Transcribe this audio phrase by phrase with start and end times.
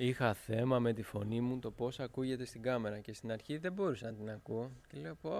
[0.00, 3.72] Είχα θέμα με τη φωνή μου το πώς ακούγεται στην κάμερα και στην αρχή δεν
[3.72, 4.70] μπορούσα να την ακούω.
[4.88, 5.30] Και λέω πω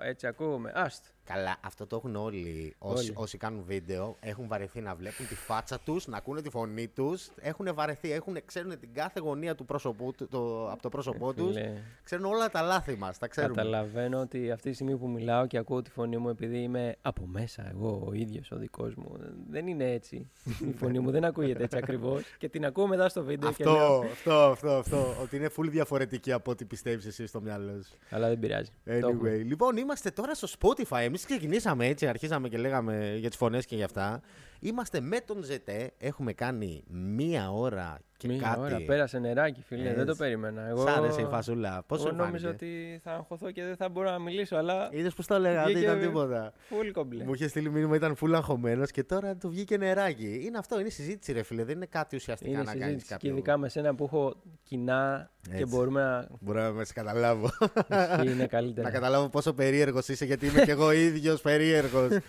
[0.00, 0.72] έτσι ακούγομαι.
[0.74, 1.08] Άστο.
[1.26, 2.74] Καλά, αυτό το έχουν όλοι.
[2.78, 3.12] Όσοι, Όλοι.
[3.16, 7.30] όσοι κάνουν βίντεο, έχουν βαρεθεί να βλέπουν τη φάτσα τους, να ακούνε τη φωνή τους.
[7.40, 11.54] Έχουν βαρεθεί, έχουν, ξέρουν την κάθε γωνία του πρόσωπού, του- το, από το πρόσωπό τους.
[11.54, 11.72] Φίλε,
[12.04, 13.18] Ξέρουν όλα τα λάθη μας.
[13.18, 13.54] Τα ξέρουμε.
[13.54, 17.26] Καταλαβαίνω ότι αυτή τη στιγμή που μιλάω και ακούω τη φωνή μου επειδή είμαι από
[17.26, 19.16] μέσα εγώ ο ίδιος ο δικός μου.
[19.50, 20.30] Δεν είναι έτσι.
[20.70, 23.73] Η φωνή μου δεν ακούγεται έτσι ακριβώς και την ακούω μετά στο βίντεο και λέω,
[23.76, 25.16] Αυτό, αυτό, αυτό, αυτό.
[25.22, 27.98] ότι είναι full διαφορετική από ό,τι πιστεύεις εσύ στο μυαλό σου.
[28.10, 28.70] αλλά δεν πειράζει.
[28.84, 29.30] Το έχουμε.
[29.30, 31.00] Anyway, λοιπόν, είμαστε τώρα στο Spotify.
[31.00, 34.20] Εμείς ξεκινήσαμε έτσι, αρχίσαμε και λέγαμε για τις φωνές και για αυτά.
[34.66, 35.86] Είμαστε με τον ZT.
[35.98, 38.60] Έχουμε κάνει μία ώρα και Μία κάτι.
[38.60, 40.16] ώρα, πέρασε νεράκι φίλε, δεν το Έτσι.
[40.16, 40.62] περίμενα.
[40.68, 41.82] Εγώ, Σ' άρεσε η φασούλα.
[41.86, 44.88] Πώς εγώ σου νόμιζα φάνηκε; ότι θα αγχωθώ και δεν θα μπορώ να μιλήσω, αλλά
[44.92, 46.52] Είδες πώς το έλεγα, δεν Βγήκε- ήταν τίποτα.
[46.70, 47.24] full κομπλέ.
[47.24, 50.42] Μου είχε στείλει μήνυμα, ήταν full αγχωμένος και τώρα του βγήκε νεράκι.
[50.44, 51.64] Είναι αυτό, είναι συζήτηση, ρε φίλε.
[51.64, 53.30] Δεν είναι κάτι ουσιαστικά Είναι να κάνεις συζήτηση και κάποιο.
[53.30, 55.64] ειδικά με σένα που έχω κοινά και Έτσι.
[55.76, 56.28] μπορούμε να...
[56.40, 57.50] Μπορώ να με σε καταλάβω.
[57.90, 58.90] Ισχύει, είναι να καλύτερα.
[58.90, 62.08] καταλάβω πόσο περίεργος είσαι, γιατί είμαι κι εγώ ίδιος περίεργος.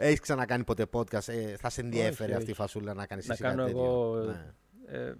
[0.00, 2.60] Έχεις ξανακάνει ποτέ podcast, ε, θα σε ενδιέφερε Όχι, αυτή η όχι.
[2.60, 4.52] φασούλα να κάνεις Να εσύ κάνω κάτι τέτοιο; εγώ, Ναι.
[4.86, 5.14] Ε,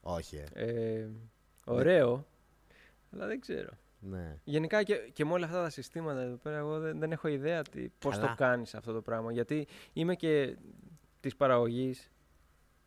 [0.00, 0.64] Όχι, ε.
[0.64, 1.08] ε,
[1.64, 2.26] ωραίο,
[3.12, 3.70] αλλά δεν ξέρω.
[4.00, 4.36] ναι.
[4.44, 7.62] Γενικά και, και με όλα αυτά τα συστήματα εδώ πέρα, εγώ δεν, δεν έχω ιδέα
[7.62, 8.26] τι, πώς Καλά.
[8.28, 9.32] το κάνεις αυτό το πράγμα.
[9.32, 10.56] Γιατί είμαι και
[11.20, 12.10] της παραγωγής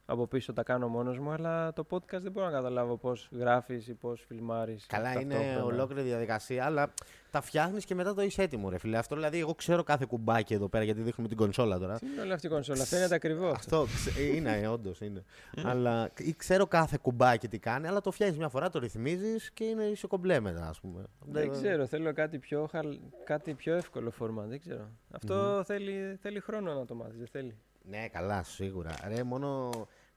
[0.10, 3.88] από πίσω τα κάνω μόνος μου, αλλά το podcast δεν μπορώ να καταλάβω πώς γράφεις
[3.88, 4.86] ή πώς φιλμάρεις.
[4.86, 5.64] Καλά, είναι ταυτόχρονα.
[5.64, 6.94] ολόκληρη διαδικασία, αλλά
[7.32, 8.98] τα φτιάχνεις και μετά το είσαι έτοιμο, ρε φίλε.
[8.98, 12.00] Αυτό δηλαδή, εγώ ξέρω κάθε κουμπάκι εδώ πέρα, γιατί δείχνουμε την κονσόλα τώρα.
[12.00, 13.52] Τι είναι όλη αυτή η κονσόλα, φαίνεται ακριβώς.
[13.52, 15.24] Αυτό ξε- ε, είναι, όντως είναι.
[15.64, 19.64] αλλά ή ξέρω κάθε κουμπάκι τι κάνει, αλλά το φτιάχνεις μια φορά, το ρυθμίζεις και
[19.64, 21.04] είναι είσαι κομπλέ μετά, ας πούμε.
[21.26, 22.98] Δεν ξέρω, θέλω κάτι πιο, χαλ...
[23.24, 24.90] κάτι πιο εύκολο φόρμα, δεν ξέρω.
[25.12, 27.58] Αυτό θέλει, θέλει χρόνο να το μάθεις, δεν θέλει.
[27.90, 28.92] Ναι, καλά, σίγουρα.
[29.08, 29.70] Ρε, μόνο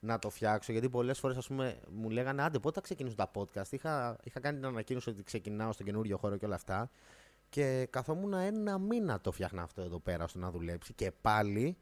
[0.05, 1.48] να το φτιάξω, γιατί πολλές φορές
[1.91, 5.72] μου λέγανε άντε πότε θα ξεκινήσουν τα podcast; Είχα, είχα κάνει την ανακοίνωση ότι ξεκινάω
[5.72, 6.91] στον καινούριο χώρο και όλα αυτά.
[7.48, 10.92] Και καθόμουν ένα μήνα το φτιάχνα αυτό εδώ πέρα ώστε να δουλέψει.
[10.92, 11.77] Και πάλι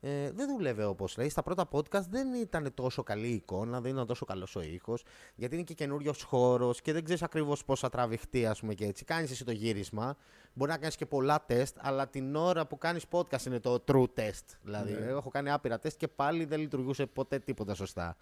[0.00, 1.28] ε, δεν δούλευε όπως λέει.
[1.28, 5.04] Στα πρώτα podcast δεν ήταν τόσο καλή η εικόνα, δεν ήταν τόσο καλός ο ήχος.
[5.34, 8.84] Γιατί είναι και καινούριος χώρος και δεν ξέρεις ακριβώς πώς θα τραβηχτεί, ας πούμε και
[8.84, 9.04] έτσι.
[9.04, 10.16] Κάνεις εσύ το γύρισμα.
[10.58, 14.04] Μπορεί να κάνεις και πολλά τεστ, αλλά την ώρα που κάνεις podcast είναι το true
[14.16, 14.44] test.
[14.62, 15.06] Δηλαδή, Ναι.
[15.06, 18.16] εγώ έχω κάνει άπειρα τεστ και πάλι δεν λειτουργούσε ποτέ τίποτα σωστά.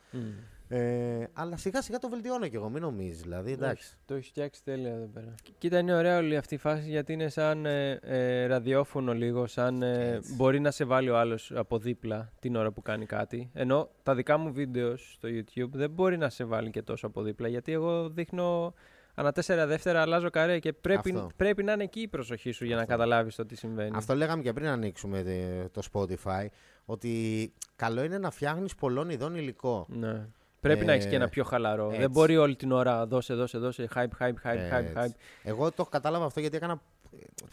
[0.68, 3.22] Ε, αλλά σιγά σιγά το βελτιώνω κι εγώ, μην νομίζεις.
[3.22, 3.86] Δηλαδή, εντάξει.
[3.86, 5.34] Όχι, Το έχεις φτιάξει τέλεια εδώ πέρα.
[5.58, 9.46] Κοίτα, είναι ωραία όλη αυτή η φάση γιατί είναι σαν ε, ε, ραδιόφωνο λίγο.
[9.46, 10.34] Σαν ε, Έτσι.
[10.34, 13.50] μπορεί να σε βάλει ο άλλος από δίπλα την ώρα που κάνει κάτι.
[13.54, 17.22] Ενώ τα δικά μου βίντεο στο YouTube δεν μπορεί να σε βάλει και τόσο από
[17.22, 18.74] δίπλα γιατί εγώ δείχνω.
[19.14, 21.30] Ανά τέσσερα δεύτερα αλλάζω καρέ και πρέπει, Αυτό.
[21.36, 22.92] πρέπει να είναι εκεί η προσοχή σου για να Αυτό.
[22.92, 23.96] καταλάβεις το τι συμβαίνει.
[23.96, 26.46] Αυτό λέγαμε και πριν ανοίξουμε ε, το Spotify,
[26.84, 29.86] ότι καλό είναι να φτιάχνεις πολλών ειδών υλικό.
[29.88, 30.26] Ναι.
[30.60, 31.86] Πρέπει να έχεις και Ε, ένα πιο χαλαρό.
[31.86, 32.00] έτσι.
[32.00, 33.88] Δεν μπορεί όλη την ώρα δώσε, δώσε, δώσε.
[33.94, 35.02] Hype, hype, hype, hype, hype.
[35.02, 35.14] Έτσι.
[35.42, 36.80] Εγώ το κατάλαβα αυτό γιατί έκανα.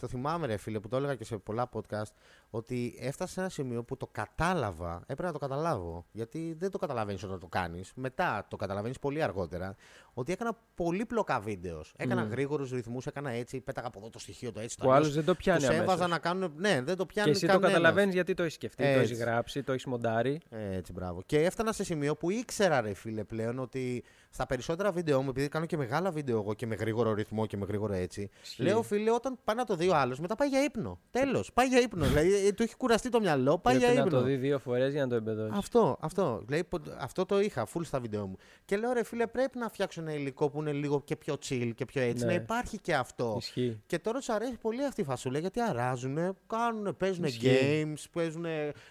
[0.00, 2.10] Το θυμάμαι, ρε φίλε, που το έλεγα και σε πολλά podcast,
[2.54, 5.00] ότι έφτασε σε ένα σημείο που το κατάλαβα.
[5.02, 6.04] Έπρεπε να το καταλάβω.
[6.12, 7.92] Γιατί δεν το καταλαβαίνεις όταν το κάνεις.
[7.94, 9.76] Μετά το καταλαβαίνεις πολύ αργότερα.
[10.14, 11.94] Ότι έκανα πολύπλοκα βίντεος.
[11.96, 12.30] Έκανα Mm.
[12.30, 14.76] γρήγορους ρυθμούς, έκανα έτσι, πέταγα από εδώ το στοιχείο, το έτσι.
[14.76, 15.14] Το Ο άλλο αλλιώς.
[15.14, 15.84] δεν το πιάνει Τους αμέσως.
[15.86, 16.52] έβαζα να κάνουν.
[16.56, 17.30] Ναι, δεν το πιάνει.
[17.30, 17.72] Και εσύ το κανένας.
[17.72, 19.12] καταλαβαίνεις γιατί το έχεις σκεφτεί, το Έτσι.
[19.12, 20.40] έχει γράψει, το έχεις μοντάρει.
[20.50, 21.22] Έτσι, μπράβο.
[21.26, 25.48] Και έφτανα σε σημείο που ήξερα, ρε φίλε, πλέον ότι στα περισσότερα βίντεο μου, επειδή
[25.48, 28.62] κάνω και μεγάλα βίντεο εγώ και με γρήγορο ρυθμό και με γρήγορο έτσι, Ισχύει.
[28.62, 31.00] λέω φίλε, όταν πάει να το δει ο άλλος, μετά πάει για ύπνο.
[31.10, 32.04] Τέλος, πάει για ύπνο.
[32.12, 34.18] δηλαδή, ε, του έχει κουραστεί το μυαλό, πάει Πρέπει για να ύπνο.
[34.18, 35.52] το δει δύο φορές για να το εμπεδώσει.
[35.56, 36.42] Αυτό, αυτό.
[36.46, 38.36] Δηλαδή, πο- αυτό το είχα full στα βίντεο μου.
[38.64, 41.70] Και λέω, ρε φίλε, πρέπει να φτιάξω ένα υλικό που είναι λίγο και πιο chill
[41.74, 42.24] και πιο έτσι.
[42.24, 42.30] Ναι.
[42.30, 43.34] Να υπάρχει και αυτό.
[43.38, 43.80] Ισχύει.
[43.86, 47.48] Και τώρα του αρέσει πολύ αυτή η φασούλα γιατί αράζουν, κάνουν, παίζουν Ισχύει.
[47.86, 48.44] games, παίζουν.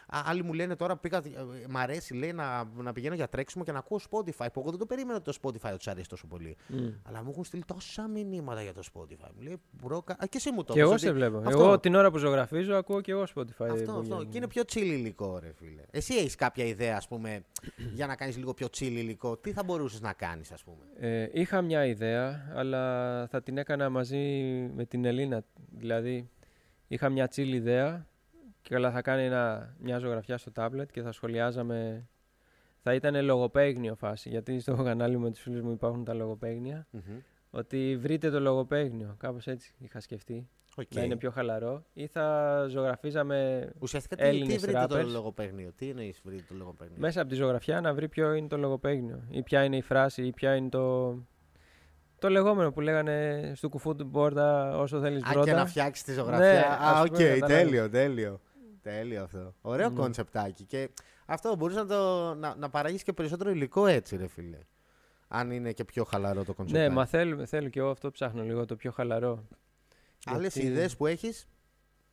[0.08, 1.18] Άλλοι μου λένε τώρα πήγα.
[1.18, 1.22] ε,
[1.70, 4.48] Μ' αρέσει λέει, να, να πηγαίνω για τρέξιμο και να ακούω Spotify.
[4.54, 6.58] Που εγώ δεν το περίμενα το Spotify ότι του αρέσει τόσο πολύ.
[6.68, 6.78] Μμ.
[7.08, 9.30] Αλλά μου έχουν στείλει τόσα μηνύματα για το Spotify.
[9.36, 11.38] Μου λέει, bro, κα- Α, και εσύ μου το Και είπες εγώ ότι- σε βλέπω.
[11.38, 11.50] Αυτό.
[11.50, 13.41] Εγώ την ώρα που ζωγραφίζω ακούω και εγώ Spotify.
[13.50, 14.02] Αυτό, που αυτό.
[14.02, 14.26] γίνεται.
[14.26, 15.82] Και είναι πιο chill υλικό, ρε φίλε.
[15.92, 17.44] Εσύ έχεις κάποια ιδέα, ας πούμε,
[17.94, 21.30] για να κάνεις λίγο πιο chill υλικό; Τι θα μπορούσες να κάνεις, ας πούμε; Ε,
[21.34, 24.18] είχα μια ιδέα, αλλά θα την έκανα μαζί
[24.76, 25.44] με την Ελίνα.
[25.78, 26.30] Δηλαδή,
[26.88, 28.08] είχα μια chill ιδέα
[28.62, 32.06] και καλά θα κάνει ένα, μια ζωγραφιά στο τάμπλετ και θα σχολιάζαμε.
[32.84, 36.88] Θα ήταν λογοπαίγνιο φάση, γιατί στο κανάλι μου με τους φίλους μου υπάρχουν τα λογοπαίγνια.
[36.92, 37.02] Μμμ.
[37.50, 40.50] Ότι βρείτε το λογοπαίγνιο, κάπως έτσι είχα σκεφτεί.
[40.78, 40.86] Οκ.
[40.96, 41.84] Να είναι πιο χαλαρό.
[41.94, 45.06] Ή θα ζωγραφίζαμε Ουσιαστικά τι, τι Έλληνες βρείτε το rappers.
[45.06, 48.58] λογοπαίγνιο; Τι εννοείς βρείτε το λογοπαίγνιο; μέσα από τη ζωγραφιά να βρει ποιο είναι το
[48.58, 49.24] λογοπαίγνιο.
[49.30, 51.16] Ή ποια είναι η φράση, ή ποια είναι το.
[52.20, 55.54] Το λεγόμενο που λέγανε στου κουφού την πόρτα όσο θέλεις Α, και βρόντα.
[55.54, 56.46] να φτιάξεις τη ζωγραφιά.
[56.54, 57.58] Ναι, Α, ας οκ, πούμε, κατάλαβες.
[57.58, 58.40] τέλειο, τέλειο.
[58.82, 59.54] Τέλειο αυτό.
[59.62, 59.96] Ωραίο Ναι.
[59.96, 60.64] κόνσεπτάκι.
[60.64, 60.90] Και
[61.26, 64.58] αυτό μπορείς να, το, να, να παράγεις και περισσότερο υλικό έτσι, ρε φίλε.
[65.28, 66.80] αν είναι και πιο χαλαρό το concept.
[66.80, 69.44] Ναι, μα θέλω, θέλω και εγώ αυτό ψάχνω λίγο, το πιο χαλαρό.
[70.26, 71.48] Άλλες Γιατί- ιδέες που έχεις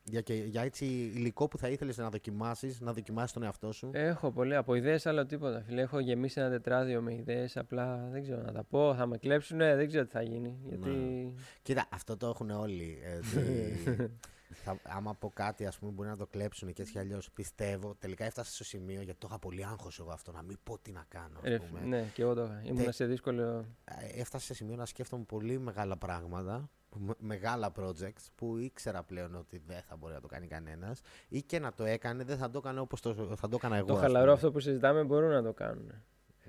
[0.05, 3.91] για, και- για έτσι υλικό που θα ήθελες να δοκιμάσεις, να δοκιμάσεις τον εαυτό σου;
[3.93, 5.63] Έχω πολύ από ιδέες, άλλο τίποτα.
[5.63, 7.57] Φίλε, έχω γεμίσει ένα τετράδιο με ιδέες.
[7.57, 8.95] Απλά δεν ξέρω να τα πω.
[8.95, 10.59] Θα με κλέψουν, δεν ξέρω τι θα γίνει.
[10.65, 11.35] Γιατί.
[11.63, 12.99] Κοίτα, αυτό το έχουν όλοι.
[13.03, 14.11] ε, ότι
[14.65, 17.31] θα, άμα πω κάτι, ας πούμε, μπορεί να το κλέψουν και έτσι κι αλλιώς.
[17.31, 20.79] Πιστεύω, τελικά έφτασα στο σημείο γιατί το είχα πολύ άγχος εγώ αυτό, να μην πω
[20.83, 21.39] τι να κάνω.
[21.43, 21.81] Ας Ρε, πούμε.
[21.81, 22.61] ναι, και εγώ το είχα.
[22.65, 23.43] Ήμουν Τε- σε δύσκολο.
[23.85, 26.69] Ε, Έφτασα σε σημείο να σκέφτομαι πολύ μεγάλα πράγματα, με-
[27.19, 31.59] μεγάλα projects που ήξερα πλέον ότι δεν θα μπορεί να το κάνει κανένας ή και
[31.59, 33.87] να το έκανε, δεν θα το έκανε όπως το, θα το έκανα εγώ.
[33.87, 34.33] Το ας χαλαρό πούμε.
[34.35, 35.93] αυτό που συζητάμε μπορούν να το κάνουν.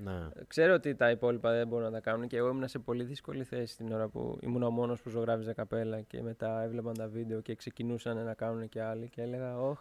[0.03, 0.27] Ναι.
[0.47, 3.43] Ξέρω ότι τα υπόλοιπα δεν μπορούν να τα κάνουν και εγώ ήμουν σε πολύ δύσκολη
[3.43, 7.41] θέση την ώρα που ήμουν ο μόνος που ζωγράφιζε καπέλα και μετά έβλεπαν τα βίντεο
[7.41, 9.79] και ξεκινούσαν να κάνουν και άλλοι και έλεγα, Ωχ,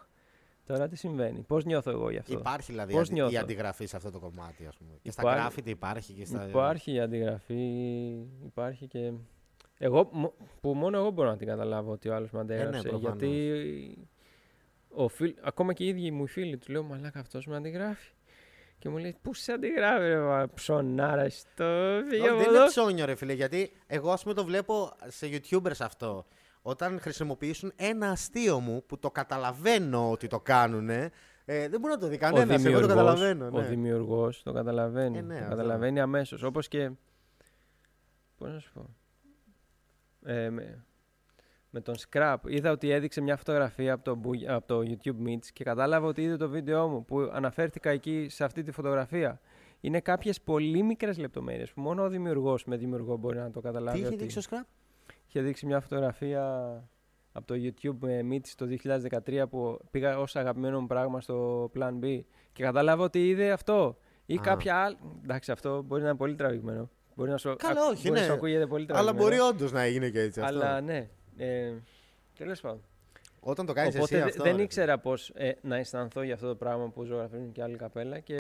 [0.67, 3.87] τώρα τι συμβαίνει, πώς νιώθω εγώ γι' αυτό; Υπάρχει δηλαδή Πώς αντι- η νιώθω; αντιγραφή
[3.87, 4.91] σε αυτό το κομμάτι, ας πούμε.
[5.03, 6.49] Και στα Υπάρχει- γκράφιτι υπάρχει και στα.
[6.49, 7.63] Υπάρχει η αντιγραφή,
[8.45, 9.13] υπάρχει και.
[9.79, 12.79] Εγώ, μο- που μόνο εγώ μπορώ να την καταλάβω ότι ο άλλος με αντέγραψε.
[12.79, 13.21] Ε, ναι, προφανώς.
[13.21, 14.09] γιατί
[14.89, 18.11] ο φίλ, ακόμα και οι ίδιοι μου οι φίλοι του λέω Μαλάκα αυτός με αντιγράφει.
[18.79, 21.65] Και μου λέει Πού σε αντιγράφει, ρε μα, ψωνάρα στο
[22.09, 22.57] φύγε Όχι, από δεν εδώ.
[22.57, 26.27] είναι ψώνιο, ρε φίλε, γιατί εγώ ας πούμε το βλέπω σε YouTubers αυτό.
[26.63, 31.11] Όταν χρησιμοποιήσουν ένα αστείο μου που το καταλαβαίνω ότι το κάνουν, ε,
[31.45, 32.49] δεν μπορεί να το δει Ο κανένας.
[32.49, 33.47] Εγώ το δημιουργός, καταλαβαίνω.
[33.47, 33.67] ο Ναι.
[33.67, 35.19] δημιουργός το καταλαβαίνει.
[35.19, 35.49] Ε, ναι, το αυτό.
[35.57, 36.43] καταλαβαίνει αμέσως.
[36.43, 36.91] Όπως και...
[38.39, 38.91] Πώς να σου πω...
[40.31, 40.85] Ε, με,
[41.71, 45.47] με τον Scrap είδα ότι έδειξε μια φωτογραφία από το, Boo- από το YouTube Meets
[45.53, 49.41] και κατάλαβα ότι είδε το βίντεό μου που αναφέρθηκα εκεί σε αυτή τη φωτογραφία.
[49.81, 53.97] Είναι κάποιες πολύ μικρές λεπτομέρειες που μόνο ο δημιουργός με δημιουργό μπορεί να το καταλάβει.
[53.99, 54.65] Τι είχε ότι- δείξει ο Scrap?
[55.27, 56.73] είχε δείξει μια φωτογραφία
[57.33, 62.05] από το YouTube με Meets το 2013 που πήγα ως αγαπημένο μου πράγμα στο Plan
[62.05, 62.21] B
[62.53, 64.41] και κατάλαβα ότι είδε αυτό ή Α.
[64.43, 64.97] κάποια άλλη.
[65.23, 66.91] Εντάξει, αυτό μπορεί να είναι πολύ τραβηγμένο.
[67.19, 68.27] Μπορεί να σου, Καλά, ακ- όχι, μπορεί να ναι.
[68.27, 69.37] σου ακούγεται πολύ Αλλά τραβηγμένο.
[69.39, 70.41] μπορεί όντως να έγινε και έτσι.
[70.41, 70.55] Αυτό.
[70.55, 71.09] Αλλά ναι.
[71.37, 71.73] Ε,
[72.39, 72.81] Τέλος πάντων.
[73.41, 74.43] Όταν το κάνεις Οπότε εσύ δε- αυτό.
[74.43, 77.77] δεν ρε ήξερα πώς ε, να αισθανθώ για αυτό το πράγμα που ζωγραφίζουν και άλλοι
[77.77, 78.39] καπέλα και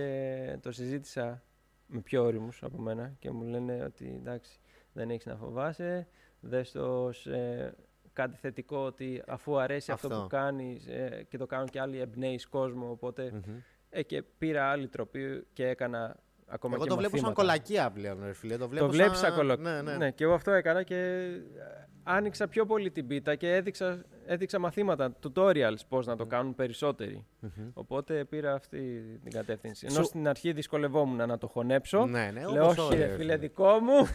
[0.62, 1.42] το συζήτησα
[1.86, 4.58] με πιο όριμους από μένα και μου λένε ότι εντάξει,
[4.92, 6.06] δεν έχεις να φοβάσαι.
[6.40, 7.74] Δες το ως, ε,
[8.12, 10.20] κάτι θετικό ότι αφού αρέσει αυτό, Αυτό.
[10.20, 13.56] που κάνεις ε, και το κάνουν και άλλοι εμπνέεις κόσμο οπότε Μμμ.
[13.90, 16.16] ε, και πήρα άλλη τροπή και έκανα
[16.48, 17.32] ακόμα Εγώ και το βλέπω σαν μαθήματα.
[17.52, 18.56] κολακία πλέον, ρε φίλε.
[18.56, 19.56] Το, βλέπω Το βλέπεις σαν σαν κολο...
[19.56, 19.96] Ναι, ναι.
[19.96, 24.58] ναι, και εγώ αυτό έκανα και ε, άνοιξα πιο πολύ την πίτα και έδειξα, έδειξα
[24.58, 27.26] μαθήματα, tutorials πώς να το κάνουν περισσότεροι.
[27.40, 27.70] Μμμ.
[27.74, 28.78] Οπότε πήρα αυτή
[29.22, 29.86] την κατεύθυνση.
[29.86, 32.06] Ενώ Σου- στην αρχή δυσκολευόμουν να το χωνέψω.
[32.06, 33.36] Ναι, ναι, Λέω, όπως όχι όλοι, ρε ρε φίλε, φίλε.
[33.36, 34.08] δικό μου.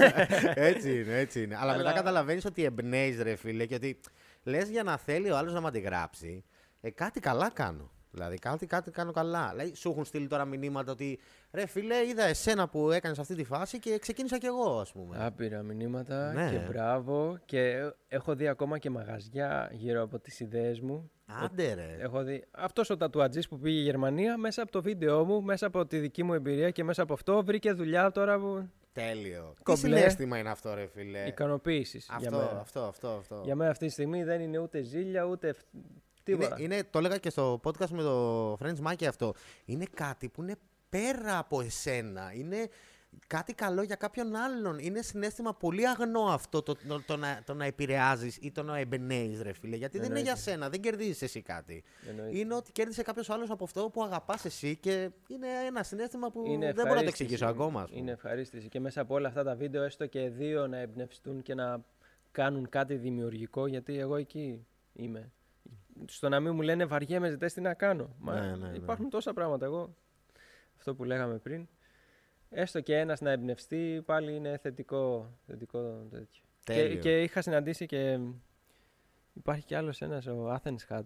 [0.54, 1.56] έτσι είναι, έτσι είναι.
[1.60, 4.00] Αλλά, μετά Αλλά- καταλαβαίνεις ότι εμπνέεις, ρε φίλε, και ότι
[4.42, 6.44] λες για να θέλει ο άλλος να με αντιγράψει.
[6.80, 7.90] Ε, κάτι καλά κάνω.
[8.14, 9.48] Δηλαδή, κάτι, κάτι κάνω καλά.
[9.50, 11.18] Δηλαδή, σου έχουν στείλει τώρα μηνύματα ότι
[11.52, 15.16] ρε φίλε, είδα εσένα που έκανες αυτή τη φάση και ξεκίνησα κι εγώ, ας πούμε.
[15.24, 16.50] Άπειρα μηνύματα Ναι.
[16.50, 17.38] και μπράβο.
[17.44, 21.10] Και έχω δει ακόμα και μαγαζιά γύρω από τις ιδέες μου.
[21.26, 21.96] Άντε, ρε.
[22.00, 25.66] Έχω δει αυτός ο τατουατζής που πήγε η Γερμανία μέσα από το βίντεό μου, μέσα
[25.66, 28.68] από τη δική μου εμπειρία και μέσα από αυτό βρήκε δουλειά τώρα που...
[28.92, 29.52] Τέλειο.
[29.56, 29.80] Τι Κομπλέ.
[29.96, 32.60] συνέστημα είναι αυτό, ρε φίλε; ικανοποίησης για Αυτό, μένα.
[32.60, 33.40] αυτό, αυτό, αυτό.
[33.44, 35.54] Για μένα αυτή τη στιγμή δεν είναι ούτε ζήλια ούτε
[36.24, 36.62] ευ- Είναι, τίποτα.
[36.62, 39.34] είναι, το έλεγα και στο podcast με το Friends Maki αυτό.
[39.64, 40.54] Είναι κάτι που είναι
[40.88, 42.32] πέρα από εσένα.
[42.34, 42.68] Είναι
[43.26, 44.78] κάτι καλό για κάποιον άλλον.
[44.78, 48.78] Είναι συνέστημα πολύ αγνό αυτό το, το, το να, το να επηρεάζεις ή το να
[48.78, 49.76] εμπνέεις, ρε φίλε.
[49.76, 50.50] Γιατί δεν είναι για Εννοείται.
[50.50, 51.82] σένα, δεν κερδίζεις εσύ κάτι.
[52.08, 52.38] Εννοείται.
[52.38, 56.42] Είναι ότι κέρδισε κάποιος άλλος από αυτό που αγαπάς εσύ και είναι ένα συνέστημα που
[56.46, 57.22] Είναι δεν μπορώ να το ευχαρίστηση.
[57.22, 57.80] εξηγήσω ακόμα.
[57.82, 58.00] ας πούμε.
[58.00, 58.68] Είναι ευχαρίστηση.
[58.68, 61.84] Και μέσα από όλα αυτά τα βίντεο, έστω και δύο να εμπνευστούν και να
[62.32, 65.32] κάνουν κάτι δημιουργικό, γιατί εγώ εκεί είμαι.
[66.06, 68.14] Στο να μην μου λένε βαριέμαι, ζητές τι να κάνω.
[68.18, 68.76] Μα Ναι, ναι, ναι.
[68.76, 69.64] υπάρχουν τόσα πράγματα.
[69.64, 69.94] Εγώ,
[70.76, 71.68] αυτό που λέγαμε πριν,
[72.50, 76.42] έστω και ένας να εμπνευστεί, πάλι είναι θετικό, θετικό τέτοιο.
[76.64, 77.00] Και, Τέλειο.
[77.00, 78.18] και είχα συναντήσει και
[79.32, 81.02] υπάρχει κι άλλος ένας, ο Athens Hat,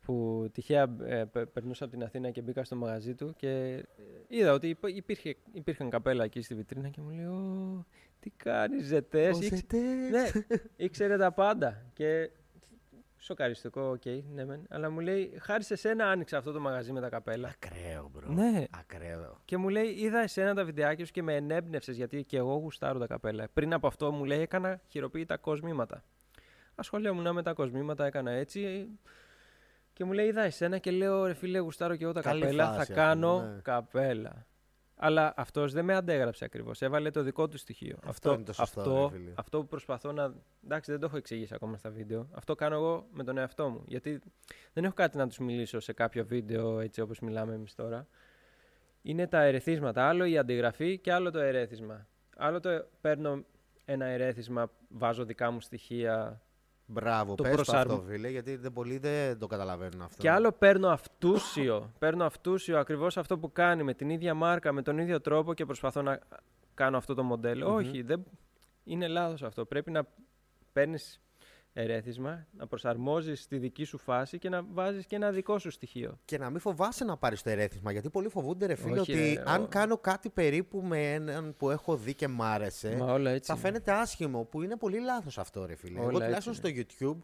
[0.00, 3.84] που τυχαία ε, πε- περνούσα από την Αθήνα και μπήκα στο μαγαζί του και ε,
[4.28, 7.84] είδα ότι υπ- υπήρχε, υπήρχαν καπέλα εκεί στη βιτρίνα και μου λέει «Ω,
[8.20, 9.80] τι κάνεις ζετές» Ο Ήξε- Ζετές.
[10.10, 10.30] Ναι,
[10.76, 12.30] ήξερε τα πάντα και
[13.18, 17.00] σοκαριστικό, οκ, ναι μεν, αλλά μου λέει «Χάρη σε σένα άνοιξα αυτό το μαγαζί με
[17.00, 17.48] τα καπέλα».
[17.48, 18.28] Ακραίο, bro.
[18.32, 18.64] Ναι.
[18.70, 19.40] Ακραίο.
[19.44, 22.98] Και μου λέει, είδα εσένα τα βιντεάκια σου και με ενέπνευσες γιατί και εγώ γουστάρω
[22.98, 23.48] τα καπέλα.
[23.52, 26.04] Πριν από αυτό μου λέει, έκανα χειροποίητα κοσμήματα.
[26.74, 28.88] Ασχολιόμουν με τα κοσμήματα, έκανα έτσι.
[29.92, 32.64] Και μου λέει, είδα εσένα και λέω, ρε φίλε, γουστάρω και εγώ τα Καλή καπέλα.
[32.64, 33.60] φάση θα αυτή, κάνω ναι.
[33.62, 34.46] καπέλα.
[35.00, 36.82] Αλλά αυτός δεν με αντέγραψε ακριβώς.
[36.82, 37.98] Έβαλε το δικό του στοιχείο.
[38.06, 39.32] Αυτό είναι το σωστό, αυτό, ρε φίλε.
[39.34, 40.34] αυτό που προσπαθώ να.
[40.64, 42.28] Εντάξει, δεν το έχω εξηγήσει ακόμα στα βίντεο.
[42.32, 43.82] Αυτό κάνω εγώ με τον εαυτό μου.
[43.86, 44.20] Γιατί
[44.72, 48.06] δεν έχω κάτι να τους μιλήσω σε κάποιο βίντεο έτσι όπως μιλάμε εμείς τώρα.
[49.02, 50.08] είναι τα ερεθίσματα.
[50.08, 52.06] Άλλο η αντιγραφή και άλλο το ερέθισμα.
[52.36, 53.44] Άλλο το παίρνω
[53.84, 56.42] ένα ερέθισμα, βάζω δικά μου στοιχεία.
[56.90, 60.22] Μπράβο, Το πες το προσαρμο- αυτό, φίλε, γιατί δεν, πολλοί δεν το καταλαβαίνουν αυτό.
[60.22, 61.92] Και άλλο παίρνω αυτούσιο.
[61.98, 65.64] παίρνω αυτούσιο ακριβώς αυτό που κάνει με την ίδια μάρκα, με τον ίδιο τρόπο και
[65.66, 66.18] προσπαθώ να
[66.74, 67.74] κάνω αυτό το μοντελο Μμμ.
[67.76, 68.24] Όχι, δεν...
[68.84, 69.64] είναι λάθος αυτό.
[69.64, 70.06] Πρέπει να
[70.72, 71.20] παίρνεις
[71.82, 76.18] ερέθισμα, να προσαρμόζεις τη δική σου φάση και να βάζεις και ένα δικό σου στοιχείο.
[76.24, 77.92] Και να μην φοβάσαι να πάρεις το ερέθισμα.
[77.92, 81.54] Γιατί πολλοί φοβούνται, ρε φίλε, Όχι, ότι ρε, αν ο- κάνω κάτι περίπου με έναν
[81.56, 83.50] που έχω δει και μ' άρεσε, Μα όλα έτσι.
[83.52, 83.62] θα είναι.
[83.68, 84.44] φαίνεται άσχημο.
[84.44, 85.98] Που είναι πολύ λάθος αυτό, ρε φίλε.
[86.00, 87.16] Όλα Εγώ τουλάχιστον στο έτσι YouTube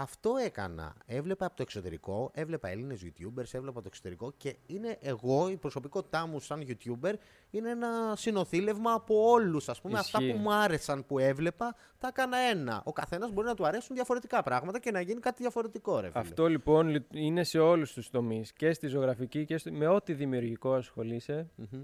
[0.00, 0.94] αυτό έκανα.
[1.06, 5.56] Έβλεπα από το εξωτερικό, έβλεπα Έλληνες YouTubers, έβλεπα από το εξωτερικό και είναι εγώ, η
[5.56, 7.12] προσωπικότητά μου σαν YouTuber,
[7.50, 9.68] είναι ένα συνοθήλευμα από όλους.
[9.68, 10.32] Α πούμε, αυτά Ισχύει.
[10.32, 12.82] που μου άρεσαν που έβλεπα, τα έκανα ένα.
[12.84, 16.20] Ο καθένας μπορεί να του αρέσουν διαφορετικά πράγματα και να γίνει κάτι διαφορετικό, ρε φίλε.
[16.20, 18.52] Αυτό λοιπόν λει- είναι σε όλους τους τομείς.
[18.52, 19.72] Και στη ζωγραφική και στο...
[19.72, 21.48] με ό,τι δημιουργικό ασχολείσαι.
[21.56, 21.82] Μμμ.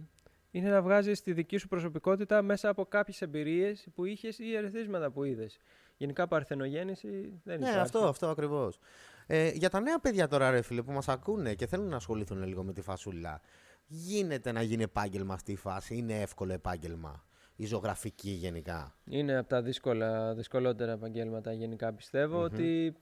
[0.51, 5.11] είναι να βγάζεις τη δική σου προσωπικότητα μέσα από κάποιες εμπειρίες που είχες ή ερεθίσματα
[5.11, 5.59] που είδες.
[5.97, 7.09] Γενικά παρθενογέννηση
[7.45, 7.79] δεν Ναι, υπάρχει.
[7.79, 8.79] αυτό, αυτό ακριβώς.
[9.27, 12.43] Ε, για τα νέα παιδιά τώρα, ρε φίλε, που μας ακούνε και θέλουν να ασχοληθούν
[12.45, 13.41] λίγο με τη φασούλα,
[13.87, 17.25] γίνεται να γίνει επάγγελμα αυτή η φάση, είναι εύκολο επάγγελμα.
[17.57, 22.45] Η ζωγραφική γενικά; Είναι από τα δύσκολα, δυσκολότερα επαγγέλματα γενικά πιστεύω Μμμ.
[22.45, 22.97] ότι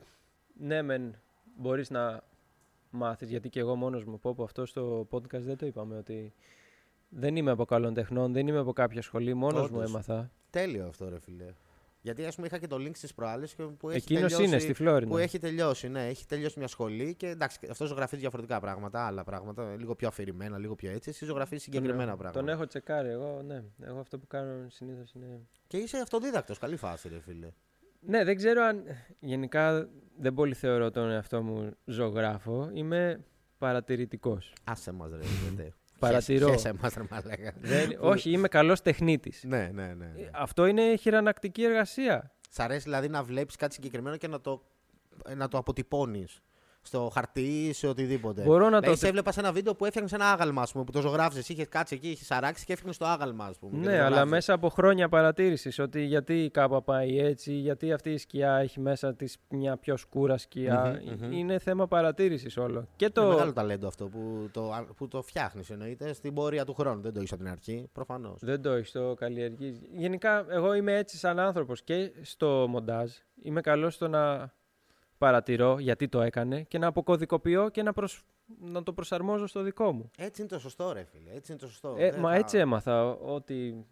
[0.55, 1.15] ναι μεν
[1.57, 2.23] μπορείς να
[2.91, 6.33] μάθεις γιατί και εγώ μόνος μου πω που αυτό στο podcast δεν το είπαμε ότι
[7.09, 9.91] δεν είμαι από καλών τεχνών, δεν είμαι από κάποια σχολή, μόνος μου Όντως.
[9.91, 10.31] έμαθα.
[10.51, 11.55] Τέλειο αυτό, ρε φίλε.
[12.03, 14.45] Γιατί ας πούμε είχα και το link στις προάλλες που έχει Εκείνος τελειώσει.
[14.45, 15.11] είναι στη Φλόρινα.
[15.11, 19.25] Που έχει τελειώσει, ναι, έχει τελειώσει μια σχολή και εντάξει, αυτός ζωγραφίζει διαφορετικά πράγματα, άλλα
[19.25, 21.11] πράγματα, λίγο πιο αφηρημένα, λίγο πιο έτσι.
[21.11, 22.41] Εσύ ζωγραφίζεις συγκεκριμένα τον, πράγματα.
[22.41, 23.63] Τον έχω τσεκάρει εγώ, ναι.
[23.81, 27.49] Εγώ αυτό που κάνω συνήθως είναι Και είσαι αυτοδίδακτος, καλή φάση, ρε φίλε.
[28.01, 28.85] Ναι, δεν ξέρω αν.
[29.21, 32.71] Γενικά δεν πολύ θεωρώ τον εαυτό μου ζωγράφο.
[32.73, 33.25] Είμαι
[33.59, 34.53] παρατηρητικός.
[34.65, 35.73] Άσε μας, ρε.
[36.09, 36.25] Γιατί.
[36.25, 36.51] Παρατηρώ.
[36.51, 37.55] Χέσε μας, ρε μαλάκα.
[38.01, 39.45] όχι, είμαι καλός τεχνίτης.
[39.45, 39.93] Ναι, ναι, ναι.
[39.95, 40.31] ναι.
[40.33, 42.33] Αυτό είναι χειρανακτική εργασία.
[42.51, 44.63] Σ' αρέσει δηλαδή να βλέπεις κάτι συγκεκριμένο και να το,
[45.27, 46.43] ε, να το αποτυπώνεις
[46.83, 48.43] στο χαρτί ή σε οτιδήποτε.
[48.43, 48.97] Μπορώ να δηλαδή, το.
[48.97, 51.49] σε έβλεπα σε ένα βίντεο που έφτιαχνε ένα άγαλμα, ας πούμε, που το ζωγράφησες.
[51.49, 53.73] Είχες κάτσει εκεί, είχες αράξει και έφτιαχνες το άγαλμα, ας πούμε.
[53.79, 54.31] και το Ναι, αλλά ζωγράφισες.
[54.31, 58.81] μέσα από χρόνια παρατήρησης ότι γιατί η κάπα πάει έτσι, γιατί αυτή η σκιά έχει
[58.81, 61.01] μέσα της μια πιο σκούρα σκιά.
[61.05, 61.33] Μμμ, μμμ.
[61.33, 62.89] Είναι θέμα παρατήρησης όλο.
[62.97, 63.27] Και Είναι το.
[63.27, 67.01] μεγάλο ταλέντο αυτό που το, που το φτιάχνεις εννοείται στην πορεία του χρόνου.
[67.01, 68.39] Δεν το είσαι από την αρχή, προφανώς.
[68.41, 69.81] Δεν το έχεις, το καλλιεργείς.
[69.95, 73.11] Γενικά, εγώ είμαι έτσι σαν άνθρωπος και στο μοντάζ.
[73.43, 74.53] Είμαι καλός στο να
[75.23, 78.25] παρατηρώ γιατί το έκανε και να αποκωδικοποιώ και να, προσ...
[78.61, 80.11] να το προσαρμόζω στο δικό μου.
[80.17, 81.31] Έτσι είναι το σωστό, ρε φίλε.
[81.35, 81.95] Έτσι είναι το σωστό.
[81.99, 83.87] Ε, Δεν μα θα- έτσι έμαθα ότι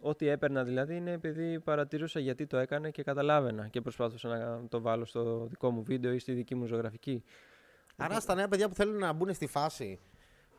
[0.00, 4.80] ό,τι έπαιρνα δηλαδή είναι επειδή παρατηρούσα γιατί το έκανε και καταλάβαινα και προσπάθησα να το
[4.80, 7.22] βάλω στο δικό μου βίντεο ή στη δική μου ζωγραφική.
[7.96, 9.98] Άρα στα νέα παιδιά που θέλουν να μπουν στη φάση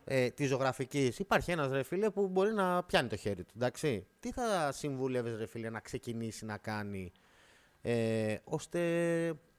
[0.04, 3.52] ε, της ζωγραφικής, υπάρχει ένας ρε φίλε που μπορεί να πιάνει το χέρι του.
[3.56, 4.06] Εντάξει.
[4.20, 7.12] Τι θα συμβούλευες, ρε φίλε, να ξεκινήσει να κάνει
[7.82, 8.80] ε, ώστε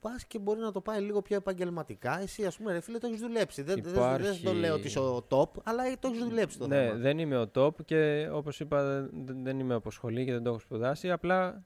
[0.02, 2.22] πας και μπορεί να το πάει λίγο πιο επαγγελματικά.
[2.22, 3.62] Εσύ, ας πούμε, ρε φίλε, το έχεις δουλέψει.
[3.62, 6.68] Δεν, δεν, δεν Υπάρχει- το λέω ότι είσαι ο top, αλλά το έχεις δουλέψει το
[6.68, 6.94] ναι, θέμα.
[7.00, 10.50] δεν είμαι ο top και όπως είπα δεν, δεν είμαι από σχολή και δεν το
[10.50, 11.12] έχω σπουδάσει.
[11.12, 11.64] Απλά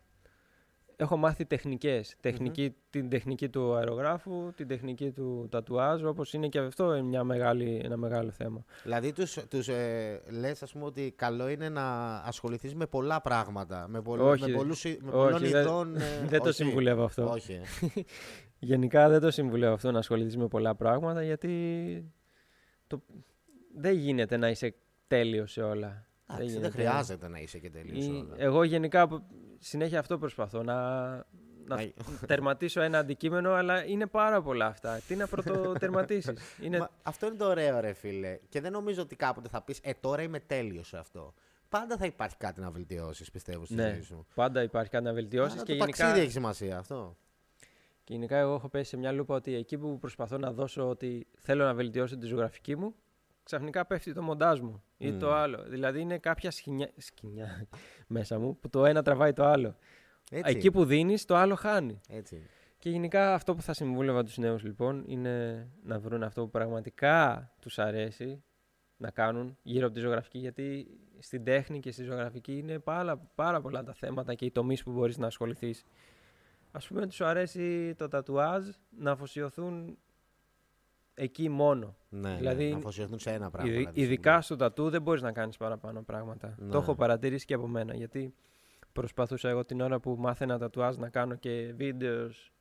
[0.96, 2.16] έχω μάθει τεχνικές.
[2.20, 7.24] Τεχνική, Την τεχνική του αερογράφου, την τεχνική του τατουάζ, όπως είναι και αυτό είναι μια
[7.24, 8.64] μεγάλη, ένα μεγάλο θέμα.
[8.84, 13.88] Δηλαδή, τους, τους ε, λες, ας πούμε, ότι καλό είναι να ασχοληθείς με πολλά πράγματα.
[13.88, 15.96] Με, πολλ, Όχι, με, πολλούς, με όχι, πολλών δεν- ειδών.
[15.96, 16.00] ε,
[16.30, 16.56] δεν το όχι.
[16.64, 17.30] συμβουλεύω αυτό.
[17.30, 17.54] Όχι.
[17.54, 17.62] ε.
[18.60, 22.14] Γενικά δεν το συμβουλεύω αυτό να ασχοληθείς με πολλά πράγματα γιατί
[22.88, 23.02] το...
[23.76, 24.76] δεν γίνεται να είσαι
[25.08, 26.06] τέλειος σε όλα.
[26.30, 26.70] Εντάξει, δεν, γίνεται.
[26.72, 28.36] χρειάζεται να είσαι και τελείως Ή- όλα.
[28.38, 29.22] Εγώ γενικά π-
[29.60, 31.00] συνέχεια αυτό προσπαθώ να,
[31.66, 31.92] να Να-
[32.28, 35.00] τερματίσω ένα αντικείμενο, αλλά είναι πάρα πολλά αυτά.
[35.08, 36.34] Τι να πρωτοτερματίσεις.
[36.62, 36.78] είναι...
[36.78, 38.40] Μα αυτό είναι το ωραίο, ρε φίλε.
[38.50, 41.34] Και δεν νομίζω ότι κάποτε θα πεις, Ε, τώρα είμαι τέλειος σε αυτό.
[41.70, 44.26] Πάντα θα υπάρχει κάτι να βελτιώσεις, πιστεύω, στη ναι, ζωή σου.
[44.36, 47.18] πάντα υπάρχει κάτι να βελτιώσεις Άρα και το γενικά, ταξίδι έχει σημασία αυτό.
[48.04, 51.28] και γενικά εγώ έχω πέσει σε μια λούπα ότι εκεί που προσπαθώ να δώσω ότι
[51.38, 52.96] θέλω να βελτιώσω τη ζωγραφική μου,
[53.46, 55.20] ξαφνικά πέφτει το μοντάζ μου ή Μμ.
[55.20, 55.64] το άλλο.
[55.68, 57.68] Δηλαδή είναι κάποια σκηνιά, σκηνιά
[58.08, 59.76] μέσα μου που το ένα τραβάει το άλλο.
[60.32, 60.58] Έτσι.
[60.58, 62.02] Εκεί που δίνεις, το άλλο χάνει.
[62.10, 62.42] Έτσι.
[62.78, 67.52] Και γενικά αυτό που θα συμβούλευα τους νέους λοιπόν είναι να βρουν αυτό που πραγματικά
[67.60, 68.44] τους αρέσει
[68.98, 70.88] να κάνουν γύρω από τη ζωγραφική γιατί
[71.20, 74.92] στην τέχνη και στη ζωγραφική είναι πάρα, πάρα πολλά τα θέματα και οι τομείς που
[74.92, 75.84] μπορείς να ασχοληθείς.
[76.72, 79.98] Ας πούμε τους αρέσει το τατουάζ να αφοσιωθούν
[81.16, 81.96] εκεί μόνο.
[82.10, 83.70] Ναι, Δηλαδή, ναι, να αφοσιωθούν σε ένα πράγμα.
[83.72, 86.56] Ειδι- δηλαδή, ειδικά στο τατού δεν μπορείς να κάνεις παραπάνω πράγματα.
[86.58, 86.72] Ναι.
[86.72, 88.34] Το έχω παρατηρήσει και από μένα γιατί
[88.94, 92.52] προσπαθούσα εγώ την ώρα που μάθαινα τατουάζ να κάνω και βίντεος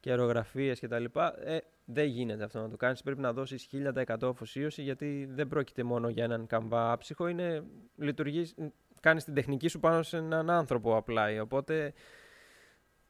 [0.00, 1.04] και αερογραφίες κτλ.
[1.44, 3.02] Ε, δεν γίνεται αυτό να το κάνεις.
[3.02, 7.28] Πρέπει να δώσεις 1000% αφοσίωση γιατί δεν πρόκειται μόνο για έναν καμβά άψυχο.
[7.28, 7.62] Είναι,
[7.96, 8.54] λειτουργείς,
[9.00, 11.42] κάνεις την τεχνική σου πάνω σε έναν άνθρωπο απλά.
[11.42, 11.92] Οπότε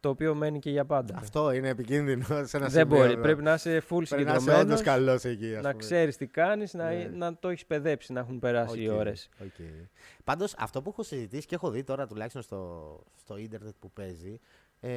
[0.06, 1.16] το οποίο μένει και για πάντα.
[1.16, 3.18] Αυτό είναι επικίνδυνο σε ένα Δεν μπορεί.
[3.18, 4.82] Πρέπει να είσαι full συγκεντρωμένος.
[4.82, 5.58] καλός εκεί.
[5.62, 7.10] Να ξέρεις τι κάνεις, να, ναι.
[7.12, 8.82] να το έχεις παιδέψει, να έχουν περάσει okay.
[8.82, 9.28] οι ώρες.
[9.42, 9.88] Okay.
[10.24, 14.40] Πάντως αυτό που έχω συζητήσει και έχω δει τώρα τουλάχιστον στο, στο ίντερνετ που παίζει.
[14.80, 14.90] Ε,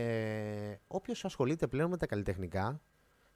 [0.87, 2.81] Όποιος ασχολείται πλέον με τα καλλιτεχνικά,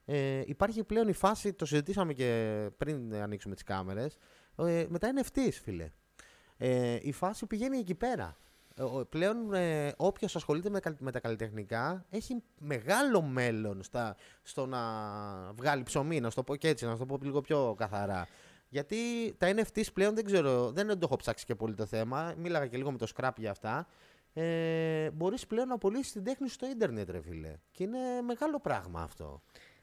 [0.04, 4.16] ε, υπάρχει πλέον η φάση, το συζητήσαμε και πριν ανοίξουμε τις κάμερες,
[4.56, 5.90] ε, με τα NFTs, φίλε.
[6.56, 8.36] Ε, η φάση πηγαίνει εκεί πέρα.
[8.76, 14.80] Ε, πλέον ε, όποιος ασχολείται με, με, τα καλλιτεχνικά έχει μεγάλο μέλλον στα, στο να
[15.52, 18.28] βγάλει ψωμί, να το πω και έτσι, να το πω λίγο πιο καθαρά.
[18.68, 18.96] Γιατί
[19.38, 22.34] τα NFTs πλέον δεν ξέρω, δεν το έχω ψάξει και πολύ το θέμα.
[22.38, 23.86] Μίλαγα και λίγο με το Scrap για αυτά.
[24.32, 27.52] Ε, Μπορείς πλέον να πωλήσεις την τέχνη στο ίντερνετ, ρε φίλε.
[27.70, 29.42] Και είναι μεγάλο πράγμα αυτό.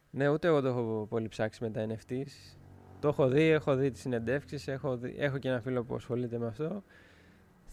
[0.10, 2.58] Ναι, ούτε εγώ το έχω πολύ ψάξει με τα NFTs.
[3.00, 6.48] Το έχω δει, έχω δει τις συνεντεύξεις, έχω, έχω και ένα φίλο που ασχολείται με
[6.48, 6.84] αυτό.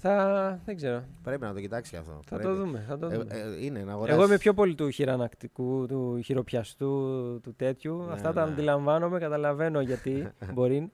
[0.01, 0.61] Θα.
[0.65, 1.05] δεν ξέρω.
[1.23, 2.21] Πρέπει να το κοιτάξει αυτό.
[2.27, 2.85] Θα το δούμε.
[2.89, 3.35] Θα το ε, δούμε.
[3.35, 6.91] Ε, είναι, να Εγώ είμαι πιο πολύ του χειρανακτικού, του χειροπιαστού,
[7.43, 8.03] του τέτοιου.
[8.07, 8.53] Ναι, Αυτά τα ναι.
[8.53, 10.93] αντιλαμβάνομαι, καταλαβαίνω γιατί μπορεί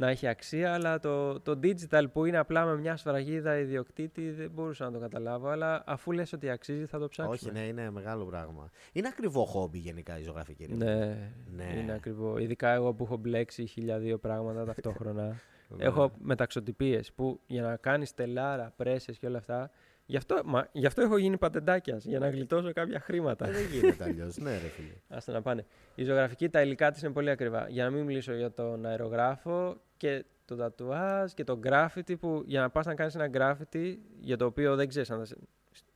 [0.00, 4.50] να έχει αξία, αλλά το, το digital που είναι απλά με μια σφραγίδα ιδιοκτήτη δεν
[4.50, 5.48] μπορούσα να το καταλάβω.
[5.48, 7.32] Αλλά αφού λες ότι αξίζει, θα το ψάξω.
[7.32, 8.70] Όχι, ναι, είναι μεγάλο πράγμα.
[8.92, 10.66] Είναι ακριβό χόμπι γενικά η ζωγραφική.
[10.74, 11.16] Ναι,
[11.56, 12.38] ναι, είναι ακριβό.
[12.38, 15.40] Ειδικά εγώ που έχω μπλέξει χιλιαδίο πράγματα ταυτόχρονα.
[15.78, 19.70] Έχω μεταξωτυπίες που για να κάνεις τελάρα, πρέσες και όλα αυτά
[20.10, 23.48] Γι' αυτό, μα, γι αυτό έχω γίνει πατεντάκιας, για να γλιτώσω κάποια χρήματα.
[23.48, 24.36] Ε, δεν γίνεται αλλιώς.
[24.36, 24.92] ναι, ρε φίλε.
[25.16, 25.66] Άστα να πάνε.
[25.94, 27.68] Η ζωγραφική, τα υλικά της είναι πολύ ακριβά.
[27.68, 32.60] Για να μην μιλήσω για τον αερογράφο και το τατουάζ και το γκράφιτι, που για
[32.60, 35.22] να πας να κάνεις ένα γκράφιτι για το οποίο δεν ξέρεις αν.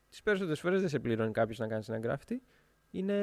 [0.09, 2.43] Τις περισσότερες φορές δεν σε πληρώνει κάποιος να κάνεις ένα γκράφιτι.
[2.91, 3.15] Είναι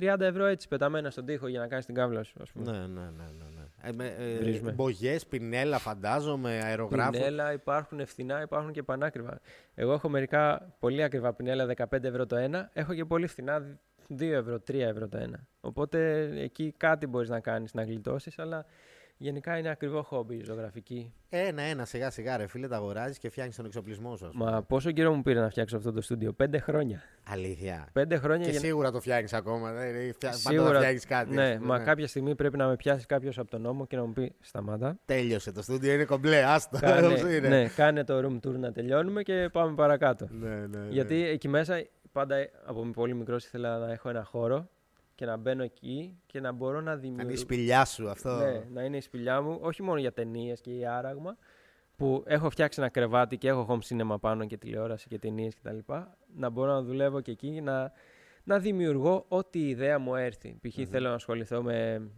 [0.00, 2.70] 30 ευρώ έτσι πεταμένα στον τοίχο για να κάνεις την κάβλα σου, ας πούμε.
[2.70, 3.24] Ναι, ναι, ναι.
[3.38, 3.57] ναι, ναι.
[3.82, 7.10] Ε, με, ε, Μπογιέ, πινέλα, φαντάζομαι, αερογράφο.
[7.10, 9.40] Πινέλα υπάρχουν φθηνά, υπάρχουν και πανάκριβα.
[9.74, 12.70] Εγώ έχω μερικά πολύ ακριβά πινέλα, 15 ευρώ το ένα.
[12.72, 15.46] Έχω και πολύ φθηνά, 2 ευρώ, 3 ευρώ το ένα.
[15.60, 18.66] Οπότε εκεί κάτι μπορείς να κάνεις να γλιτώσεις, αλλά
[19.20, 21.12] Γενικά είναι ακριβό χόμπι η ζωγραφική.
[21.28, 24.30] Ένα-ένα, σιγά-σιγά, ρε φίλε, τα αγοράζεις και φτιάχνεις τον εξοπλισμό σου.
[24.34, 27.02] Μα πόσο καιρό μου πήρε να φτιάξω αυτό το στούντιο, Πέντε χρόνια.
[27.28, 27.88] Αλήθεια.
[27.92, 28.44] Πέντε χρόνια.
[28.44, 28.60] Και για...
[28.60, 29.72] σίγουρα το φτιάχνεις ακόμα.
[29.72, 30.76] Δεν σίγουρα...
[30.76, 31.34] φτιάχνεις κάτι.
[31.34, 34.04] Ναι, ναι, μα κάποια στιγμή πρέπει να με πιάσει κάποιος από τον νόμο και να
[34.04, 34.98] μου πει Σταμάτα.
[35.04, 36.78] Τέλειωσε το στούντιο, είναι κομπλέ, άστο.
[36.78, 40.28] Κάνε, ναι, κάνε το room tour να τελειώνουμε και πάμε παρακάτω.
[40.30, 40.88] Ναι, ναι, ναι.
[40.88, 44.68] Γιατί εκεί μέσα πάντα από πολύ μικρός ήθελα να έχω ένα χώρο
[45.18, 47.16] και να μπαίνω εκεί και να μπορώ να δημιουργήσω.
[47.16, 48.36] Να είναι η σπηλιά σου αυτό.
[48.36, 51.36] Ναι, να είναι η σπηλιά μου, όχι μόνο για ταινίες και για άραγμα,
[51.96, 55.78] που έχω φτιάξει ένα κρεβάτι και έχω home cinema πάνω και τηλεόραση και ταινίες κτλ.
[56.34, 57.92] Να μπορώ να δουλεύω και εκεί να,
[58.44, 60.58] να δημιουργώ ό,τι ιδέα μου έρθει.
[60.60, 60.88] Π.χ.
[60.88, 62.10] θέλω να ασχοληθώ με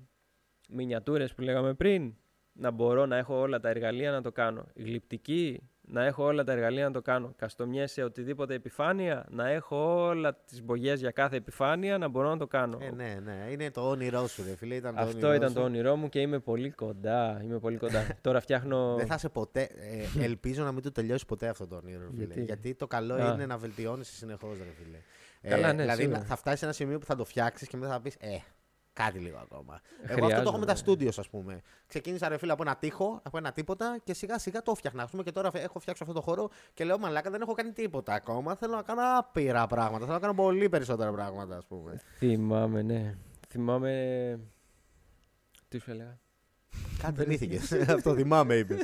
[0.69, 2.15] μινιατούρε που λέγαμε πριν.
[2.53, 4.67] Να μπορώ να έχω όλα τα εργαλεία να το κάνω.
[4.75, 7.33] Γλυπτική, να έχω όλα τα εργαλεία να το κάνω.
[7.37, 12.37] Καστομιέ σε οτιδήποτε επιφάνεια, να έχω όλα τις μπογιές για κάθε επιφάνεια να μπορώ να
[12.37, 12.79] το κάνω.
[12.81, 13.47] Ε, ναι, ναι.
[13.51, 14.75] Είναι το όνειρό σου, ρε φίλε.
[14.75, 17.41] Ήταν το Αυτό ήταν το όνειρό μου και είμαι πολύ κοντά.
[17.45, 18.07] Είμαι πολύ κοντά.
[18.21, 18.95] Τώρα φτιάχνω.
[18.97, 19.69] Δεν θα σε ποτέ.
[20.17, 22.25] Ε, ελπίζω να μην το τελειώσει ποτέ αυτό το όνειρο, φίλε.
[22.25, 24.99] Γιατί, Γιατί το καλό είναι να βελτιώνει συνεχώς, ρε φίλε.
[25.43, 26.21] Καλά, ε, ναι, δηλαδή σίγουρα.
[26.21, 28.37] θα φτάσει σε ένα σημείο που θα το φτιάξεις και μετά θα πεις Ε,
[29.05, 29.81] Κάτι λίγο ακόμα.
[30.03, 31.61] Εγώ αυτό το έχω με τα στούντιο, ας πούμε.
[31.87, 35.07] Ξεκίνησα ρε φίλε από ένα τείχο, από ένα τίποτα και σιγά σιγά το φτιάχνα.
[35.11, 38.15] πούμε, και τώρα έχω φτιάξει αυτό το χώρο και λέω Μαλάκα δεν έχω κάνει τίποτα
[38.15, 38.55] ακόμα.
[38.55, 40.05] Θέλω να κάνω άπειρα πράγματα.
[40.05, 42.01] Θέλω να κάνω πολύ περισσότερα πράγματα, ας πούμε.
[42.19, 43.15] Θυμάμαι, ναι.
[43.49, 44.41] Θυμάμαι.
[45.69, 46.19] Τι σου έλεγα;
[47.03, 47.61] Κάτι θυμήθηκε.
[47.95, 48.81] αυτό θυμάμαι, είπες.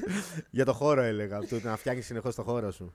[0.50, 1.38] Για το χώρο έλεγα.
[1.38, 2.92] Το να φτιάχνει συνεχώς το χώρο σου.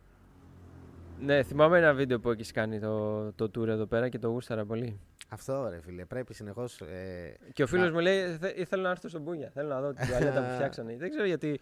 [1.19, 4.65] Ναι, θυμάμαι ένα βίντεο που έχεις κάνει το, το tour εδώ πέρα και το γούσταρα
[4.65, 4.99] πολύ.
[5.33, 6.81] Αυτό ρε φίλε, πρέπει συνεχώς.
[6.81, 7.93] Ε, και ο φίλος να...
[7.93, 9.49] μου λέει: Ήθελα να έρθω στον Μπούνια.
[9.53, 10.95] Θέλω να δω την τουαλέτα που φτιάξανε.
[10.97, 11.59] Δεν ξέρω γιατί.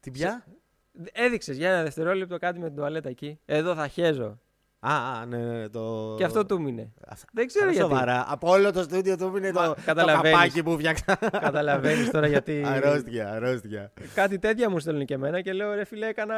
[0.00, 0.44] Την πια;
[1.12, 3.40] Έδειξες για ένα δευτερόλεπτο κάτι με την τουαλέτα εκεί.
[3.44, 4.38] Εδώ θα χέζω.
[4.78, 6.14] Α, α ναι, ναι, το...
[6.16, 6.92] Και αυτό του μείνε.
[7.32, 7.88] Δεν ξέρω γιατί.
[7.88, 8.24] Σοβαρά.
[8.28, 11.18] Από όλο το στούντιο του μείνε το, το καπάκι που φτιάξα.
[11.40, 12.62] Καταλαβαίνεις τώρα γιατί.
[12.66, 13.92] αρρώστια, αρρώστια.
[14.14, 16.36] Κάτι τέτοια μου στέλνουν και εμένα και λέω ρε φίλε, έκανα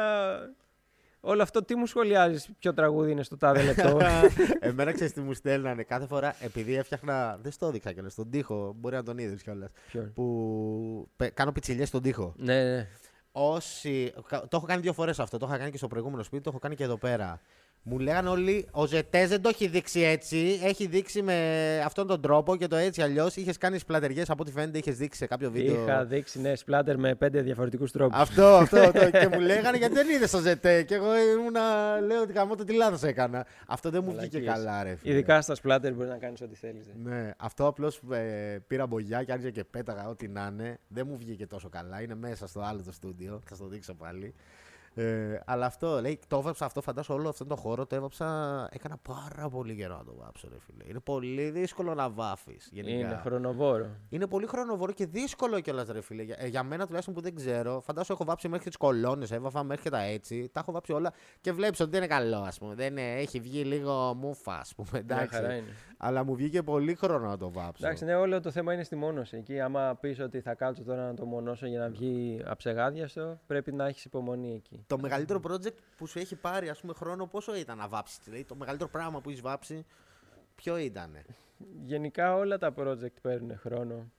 [1.19, 3.99] Όλο αυτό τι μου σχολιάζεις, ποιο τραγούδι είναι στο τάδε λεπτό;
[4.59, 7.37] Εμένα ξέρεις τι μου στέλνανε κάθε φορά, επειδή έφτιαχνα.
[7.41, 9.69] Δεν στο έδειξα κιόλας στον τοίχο, μπορεί να τον είδες κιόλας.
[10.13, 12.33] Που κάνω πιτσιλιές στον τοίχο.
[12.37, 12.87] Ναι, ναι.
[13.31, 14.13] Όσοι.
[14.29, 15.37] Το έχω κάνει δύο φορές αυτό.
[15.37, 17.41] Το είχα κάνει και στο προηγούμενο σπίτι, το έχω κάνει και εδώ πέρα.
[17.89, 20.59] Μου λέγανε όλοι, ο Ζετές δεν το έχει δείξει έτσι.
[20.63, 23.35] Έχει δείξει με αυτόν τον τρόπο και το έτσι αλλιώς.
[23.35, 25.83] Είχες κάνει σπλατεριές από ό,τι φαίνεται, είχες δείξει σε κάποιο βίντεο.
[25.83, 28.19] Είχα δείξει ναι, σπλάτερ με πέντε διαφορετικούς τρόπους.
[28.19, 29.09] Αυτό, αυτό, αυτό.
[29.09, 31.61] και μου λέγανε γιατί δεν είδες το Ζετέ; Και εγώ ήμουνα,
[32.01, 33.45] λέω ότι καμώ το τι λάθος έκανα.
[33.67, 34.95] Αυτό δεν μου βγήκε καλά, ρε.
[34.95, 35.13] Φίλε.
[35.13, 36.85] Ειδικά στα σπλάτερ μπορείς να κάνεις ό,τι θέλεις.
[37.03, 40.79] Ναι, αυτό απλώς ε, πήρα μπογιά και άρχισε και πέταγα ό,τι να είναι.
[40.87, 42.01] Δεν μου βγήκε τόσο καλά.
[42.01, 43.41] Είναι μέσα στο άλλο το στούντιο.
[43.49, 44.33] Θα το δείξω πάλι.
[44.99, 48.25] Ε, αλλά αυτό, λέει, το έβαψα αυτό, φαντάζομαι όλο αυτόν τον χώρο το έβαψα.
[48.71, 50.83] Έκανα πάρα πολύ καιρό να το βάψω, ρε φίλε.
[50.89, 52.69] Είναι πολύ δύσκολο να βάφεις.
[52.71, 53.89] Είναι χρονοβόρο.
[54.09, 56.23] Είναι πολύ χρονοβόρο και δύσκολο κιόλας, ρε φίλε.
[56.23, 59.63] Για, ε, για μένα τουλάχιστον που δεν ξέρω, φαντάζομαι έχω βάψει μέχρι τις κολόνες, έβαφα
[59.63, 60.49] μέχρι και τα έτσι.
[60.53, 62.75] Τα έχω βάψει όλα και βλέπεις ότι δεν είναι καλό, ας πούμε.
[62.75, 64.99] Δεν είναι, έχει βγει λίγο μούφα, ας πούμε.
[64.99, 65.63] Εντάξει.
[65.97, 67.85] Αλλά μου βγήκε πολύ χρόνο να το βάψω.
[67.85, 69.37] Εντάξει, ναι, όλο το θέμα είναι στη μόνωση.
[69.37, 73.71] Εκεί, άμα πεις ότι θα κάτσω τώρα να το μονώσω για να βγει αψεγάδιαστο, πρέπει
[73.73, 74.83] να έχεις υπομονή εκεί.
[74.87, 78.19] Το μεγαλύτερο project που σου έχει πάρει ας πούμε, χρόνο, πόσο ήταν να βάψεις.
[78.23, 79.85] Δηλαδή, το μεγαλύτερο πράγμα που έχεις βάψει,
[80.55, 81.17] ποιο ήταν.
[81.85, 84.11] Γενικά όλα τα project παίρνουν χρόνο.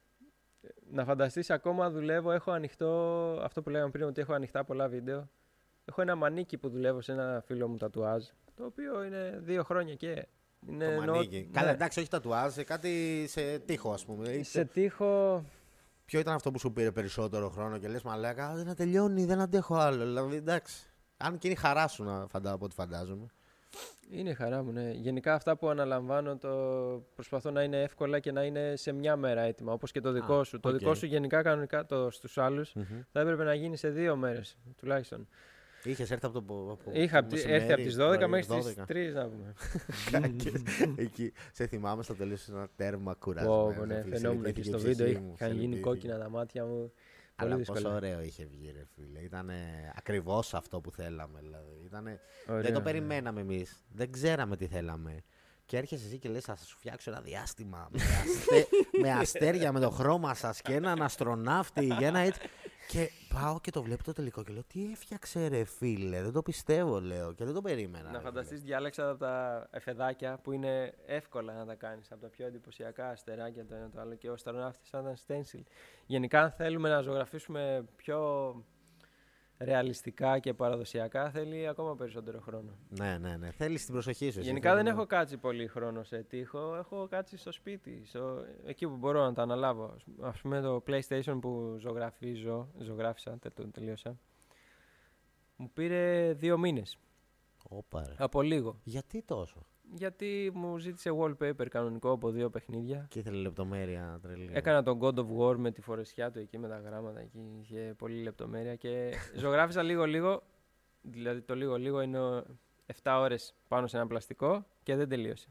[0.91, 2.89] Να φανταστείς, ακόμα δουλεύω, έχω ανοιχτό
[3.43, 5.29] αυτό που λέγαμε πριν, ότι έχω ανοιχτά πολλά βίντεο.
[5.85, 9.95] Έχω ένα μανίκι που δουλεύω σε ένα φίλο μου τατουάζ, το οποίο είναι δύο χρόνια
[9.95, 10.27] και
[10.67, 11.41] είναι το μανίκι.
[11.47, 11.53] Νο...
[11.53, 11.73] Καλά, ναι.
[11.73, 12.65] εντάξει, όχι τατουάζ, σε
[13.27, 14.43] σε τείχο, ας πούμε.
[14.43, 15.45] Σε τείχο.
[16.05, 19.75] Ποιο ήταν αυτό που σου πήρε περισσότερο χρόνο και λες, Μαλάκα, δεν τελειώνει, δεν αντέχω
[19.75, 20.05] άλλο.
[20.05, 20.87] Δηλαδή, εντάξει.
[21.17, 23.27] Αν και είναι η χαρά σου, να φαντάζομαι, από ό,τι φαντάζομαι.
[24.11, 24.91] Είναι η χαρά μου, ναι.
[24.91, 26.49] Γενικά αυτά που αναλαμβάνω το
[27.15, 30.45] προσπαθώ να είναι εύκολα και να είναι σε μια μέρα έτοιμα, όπως και το δικό
[30.45, 30.61] σου.
[30.61, 32.73] Το δικό σου γενικά κανονικά το, στους άλλους
[33.13, 35.29] θα έπρεπε να γίνει σε δύο μέρες τουλάχιστον.
[35.85, 36.71] Είχες έρθει από το.
[36.73, 39.55] Από Είχα έρθει από τις 12 μέχρι τις 3 να πούμε.
[40.97, 41.33] Εκεί.
[41.53, 43.75] Σε θυμάμαι στο τέλο ένα τέρμα κουρασμένος.
[43.75, 45.07] Πω, ναι, φαινόμουν και στο βίντεο.
[45.35, 46.93] Είχαν γίνει κόκκινα τα μάτια μου.
[47.37, 49.21] Αλλά πόσο ωραίο είχε βγει, ρε φίλε.
[49.21, 49.51] Ήταν
[49.97, 51.41] ακριβώς αυτό που θέλαμε.
[51.43, 51.83] Δηλαδή.
[51.85, 52.21] Ήτανε...
[52.47, 53.85] Δεν το περιμέναμε εμείς.
[53.93, 55.23] Δεν ξέραμε τι θέλαμε.
[55.69, 58.67] Και έρχεσαι εσύ και λες θα σου φτιάξω ένα διάστημα με, αστε...
[59.01, 62.41] με αστέρια, με το χρώμα σας και έναν αστροναύτη για ένα έτσι.
[62.89, 66.43] Και πάω και το βλέπω το τελικό και λέω τι έφτιαξε ρε φίλε, δεν το
[66.43, 68.11] πιστεύω λέω και δεν το περίμενα.
[68.11, 73.09] Να φανταστείς διάλεξα τα εφεδάκια που είναι εύκολα να τα κάνεις από τα πιο εντυπωσιακά
[73.09, 75.63] αστεράκια το ένα το άλλο και ο αστροναύτης σαν ήταν stencil.
[76.07, 78.19] Γενικά αν θέλουμε να ζωγραφίσουμε πιο
[79.59, 82.71] ρεαλιστικά και παραδοσιακά θέλει ακόμα περισσότερο χρόνο.
[82.89, 83.51] Ναι, ναι, ναι.
[83.51, 84.41] Θέλεις την προσοχή σου.
[84.41, 86.77] Γενικά δεν έχω κάτσει πολύ χρόνο σε τείχο.
[86.77, 88.45] Έχω κάτσει στο σπίτι, στο...
[88.65, 89.97] εκεί που μπορώ να τα αναλάβω.
[90.21, 93.39] Α πούμε το PlayStation που ζωγραφίζω, ζωγράφισα,
[93.73, 94.19] τελείωσα.
[95.57, 96.99] Μου πήρε δύο μήνες.
[98.17, 98.81] Από λίγο.
[98.85, 103.07] Γιατί τόσο; Γιατί μου ζήτησε wallpaper κανονικό από δύο παιχνίδια.
[103.09, 104.51] Και ήθελε λεπτομέρεια τρελή.
[104.53, 107.21] Έκανα τον God of War με τη φορεσιά του εκεί με τα γράμματα.
[107.21, 110.43] Εκεί είχε πολύ λεπτομέρεια και ζωγράφισα λίγο-λίγο.
[111.01, 112.19] Δηλαδή το λίγο-λίγο είναι
[113.03, 115.49] 7 ώρες πάνω σε ένα πλαστικό και δεν τελείωσε.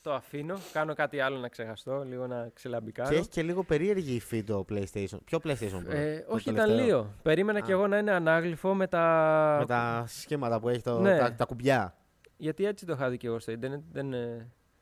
[0.00, 3.10] Το αφήνω, κάνω κάτι άλλο να ξεχαστώ, λίγο να ξελαμπικάρω.
[3.10, 5.18] Και έχει και λίγο περίεργη υφή το PlayStation.
[5.24, 5.88] Ποιο PlayStation Pro.
[5.88, 7.14] Ε, όχι, ήταν λίγο.
[7.22, 9.56] Περίμενα κι εγώ να είναι ανάγλυφο με τα.
[9.60, 11.18] Με τα σχήματα που έχει το, ναι.
[11.18, 11.94] τα, τα κουμπιά.
[12.36, 13.80] Γιατί έτσι το είχα δει και εγώ στο Ιντερνετ.
[13.92, 14.14] Δεν,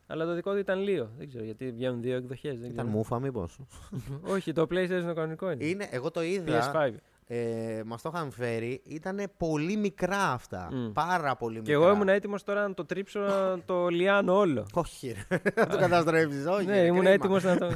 [0.07, 1.11] αλλά το δικό του ήταν λίγο.
[1.19, 2.61] Δεν ξέρω γιατί βγαίνουν δύο εκδοχές.
[2.61, 3.59] Ήταν μούφα, μήπως.
[4.35, 5.65] Όχι, το PlayStation το κανονικό είναι.
[5.65, 6.73] είναι εγώ το είδα.
[6.73, 6.95] PS5.
[7.27, 8.83] Ε, Μας το είχαν φέρει.
[8.85, 10.69] Ήταν πολύ μικρά αυτά.
[10.73, 10.93] Mm.
[10.93, 11.67] Πάρα πολύ μικρά.
[11.67, 14.67] Και εγώ ήμουν έτοιμος τώρα να το τρίψω να το λιάνω όλο.
[14.75, 15.41] Όχι, ρε.
[15.57, 16.47] να το καταστρέψεις.
[16.47, 16.67] Όχι.
[16.67, 17.71] Ναι, ήμουν έτοιμος να το.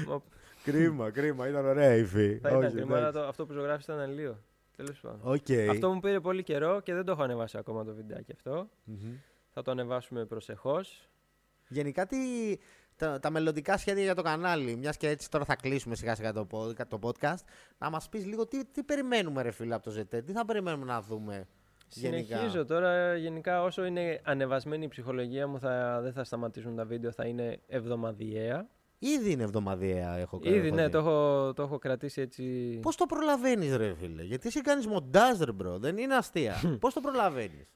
[0.64, 1.48] κρίμα, κρίμα.
[1.48, 2.38] Ήταν ωραία η υφή.
[2.42, 4.38] Θα ήταν κρίμα, αυτό που ζωγράφησε ήταν λίγο.
[4.76, 5.20] Τέλος πάντων.
[5.32, 5.66] Okay.
[5.70, 8.68] Αυτό μου πήρε πολύ καιρό και δεν το έχω ανεβάσει ακόμα το βιντεάκι αυτό.
[8.90, 9.14] Mm-hmm.
[9.48, 11.08] Θα το ανεβάσουμε προσεχώς.
[11.68, 12.16] Γενικά τι,
[12.96, 16.32] τα, τα μελλοντικά σχέδια για το κανάλι, μιας και έτσι τώρα θα κλείσουμε σιγά σιγά
[16.32, 16.46] το,
[16.88, 17.44] το podcast,
[17.78, 20.84] να μας πεις λίγο τι, τι περιμένουμε, ρε φίλε, από το ZT, τι θα περιμένουμε
[20.84, 21.46] να δούμε.
[21.88, 22.64] Συνεχίζω γενικά.
[22.64, 23.16] τώρα.
[23.16, 27.60] Γενικά, όσο είναι ανεβασμένη η ψυχολογία μου, θα, δεν θα σταματήσουν τα βίντεο, θα είναι
[27.66, 28.68] εβδομαδιαία.
[29.14, 30.56] Ήδη είναι εβδομαδιαία, έχω κάνει.
[30.56, 32.78] Ήδη, ναι, το έχω, το έχω κρατήσει έτσι.
[32.82, 36.54] Πώς το προλαβαίνεις, ρε φίλε, Γιατί εσύ κάνεις μοντάζ, ρε bro, δεν είναι αστεία.
[36.80, 37.68] Πώς το προλαβαίνεις;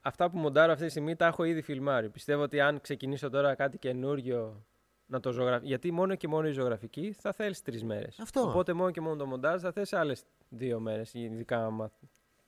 [0.00, 2.08] Αυτά που μοντάρω αυτή τη στιγμή τα έχω ήδη φιλμάρει.
[2.08, 4.64] Πιστεύω ότι αν ξεκινήσω τώρα κάτι καινούριο
[5.06, 5.66] να το ζωγραφεί.
[5.66, 8.22] Γιατί μόνο και μόνο η ζωγραφική θα θέλεις τρεις μέρες.
[8.34, 11.14] Οπότε μόνο και μόνο το μοντάζ θα θες άλλες δύο μέρες.
[11.14, 11.92] Ειδικά άμα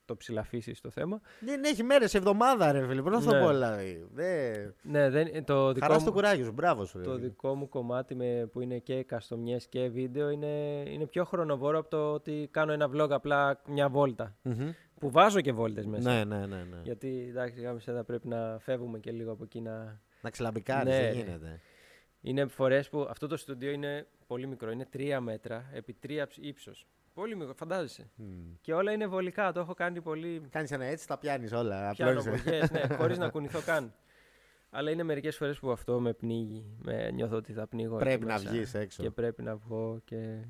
[0.08, 1.20] το ψηλαφίσεις το θέμα.
[1.40, 3.02] Δεν έχει μέρες, εβδομάδα, ρε φίλε.
[3.02, 3.44] Πώς να το ναι.
[3.44, 4.06] πω, δηλαδή.
[4.12, 4.74] Δεν...
[4.82, 7.00] Ναι, δεν, το δικό Χαράς μου, κουράγιο σου, μπράβο σου.
[7.00, 11.78] Το δικό μου κομμάτι με, που είναι και καστομιές και βίντεο είναι, είναι πιο χρονοβόρο
[11.78, 14.36] από το ότι κάνω ένα vlog απλά μια βόλτα.
[14.44, 14.70] Mm-hmm.
[14.98, 16.12] Που βάζω και βόλτες μέσα.
[16.12, 16.80] Ναι, ναι, ναι, ναι.
[16.82, 20.00] Γιατί εντάξει, θα πρέπει να φεύγουμε και λίγο από εκεί να.
[20.20, 21.22] Να ξελαμπικάρει, ναι, δεν ναι.
[21.22, 21.60] γίνεται.
[22.20, 24.70] Είναι φορές που αυτό το στούντιο είναι πολύ μικρό.
[24.70, 26.86] Είναι τρία μέτρα επί τρία ύψος
[27.18, 28.10] Πολύ μικρό, φαντάζεσαι.
[28.14, 28.24] Μμ.
[28.60, 29.52] Και όλα είναι βολικά.
[29.52, 30.42] Το έχω κάνει πολύ.
[30.50, 31.90] Κάνεις ένα έτσι, τα πιάνεις όλα.
[31.90, 32.42] Πιάνω απλώνεις.
[32.42, 33.94] βολιές, ναι, χωρίς να κουνηθώ καν.
[34.70, 36.64] Αλλά είναι μερικές φορές που αυτό με πνίγει.
[36.78, 37.94] Με νιώθω ότι θα πνίγω.
[37.94, 39.02] εκεί Πρέπει να μέσα βγεις έξω.
[39.02, 40.44] Και πρέπει να βγω και.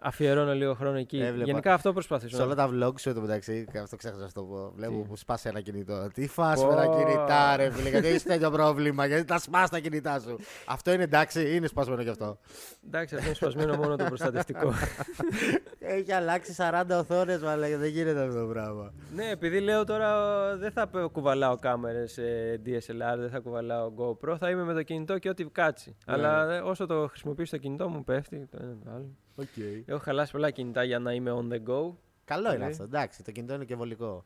[0.00, 1.18] Αφιερώνω λίγο χρόνο εκεί.
[1.18, 1.44] Έβλεπα.
[1.44, 2.36] Γενικά αυτό προσπαθήσω.
[2.36, 4.72] Σε όλα τα vlogs σου εντωμεταξύ, και αυτό ξέχασα να το πω.
[4.76, 6.08] Βλέπω Τι; που σπάσει ένα κινητό.
[6.14, 6.66] Τι φας Πω.
[6.66, 10.38] με τα κινητά, ρε φίλε, γιατί έχεις τέτοιο πρόβλημα, γιατί τα σπάς τα κινητά σου.
[10.66, 12.38] αυτό είναι εντάξει, ή είναι σπασμένο κι αυτό;
[12.86, 14.72] Εντάξει, αυτό είναι σπασμένο μόνο το προστατευτικό.
[15.88, 18.92] Έχει αλλάξει 40 οθόνες, αλλά δεν γίνεται αυτό το πράγμα.
[19.14, 20.08] ναι, επειδή λέω τώρα
[20.52, 22.18] ε, δεν θα πε- κουβαλάω κάμερες
[22.66, 25.96] DSLR, δεν θα κουβαλάω GoPro, θα είμαι με το κινητό και ό,τι κάτσει.
[26.06, 26.12] Ναι.
[26.12, 29.10] Αλλά ε, όσο το χρησιμοποιήσω το κινητό μου πέφτει το ένα το άλλο.
[29.40, 29.82] Okay.
[29.86, 31.92] Έχω χαλάσει πολλά κινητά για να είμαι on the go.
[32.24, 32.68] Καλό είναι Ε.
[32.68, 34.24] αυτό, εντάξει, το κινητό είναι και βολικό.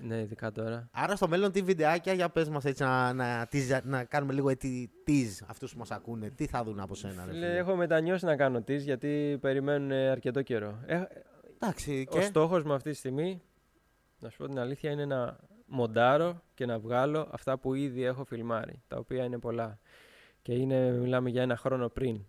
[0.00, 0.88] Ναι, ειδικά τώρα.
[0.92, 4.48] Άρα στο μέλλον τι βιντεάκια, για πες μας έτσι να, να, tease- να κάνουμε λίγο
[4.48, 6.30] έτσι tease αυτούς που μας ακούνε.
[6.30, 9.90] Τι θα δουν από σένα, ρε Φίλε, φίλε; έχω μετανιώσει να κάνω τις γιατί περιμένουν
[9.90, 10.78] ε, αρκετό καιρό.
[10.86, 11.02] Ε,
[11.60, 12.22] Εντάξει, Ο και...
[12.22, 13.42] στόχος μου αυτή τη στιγμή,
[14.18, 18.24] να σου πω την αλήθεια, είναι να μοντάρω και να βγάλω αυτά που ήδη έχω
[18.24, 19.78] φιλμάρει, τα οποία είναι πολλά.
[20.42, 22.26] Και είναι, μιλάμε για ένα χρόνο πριν.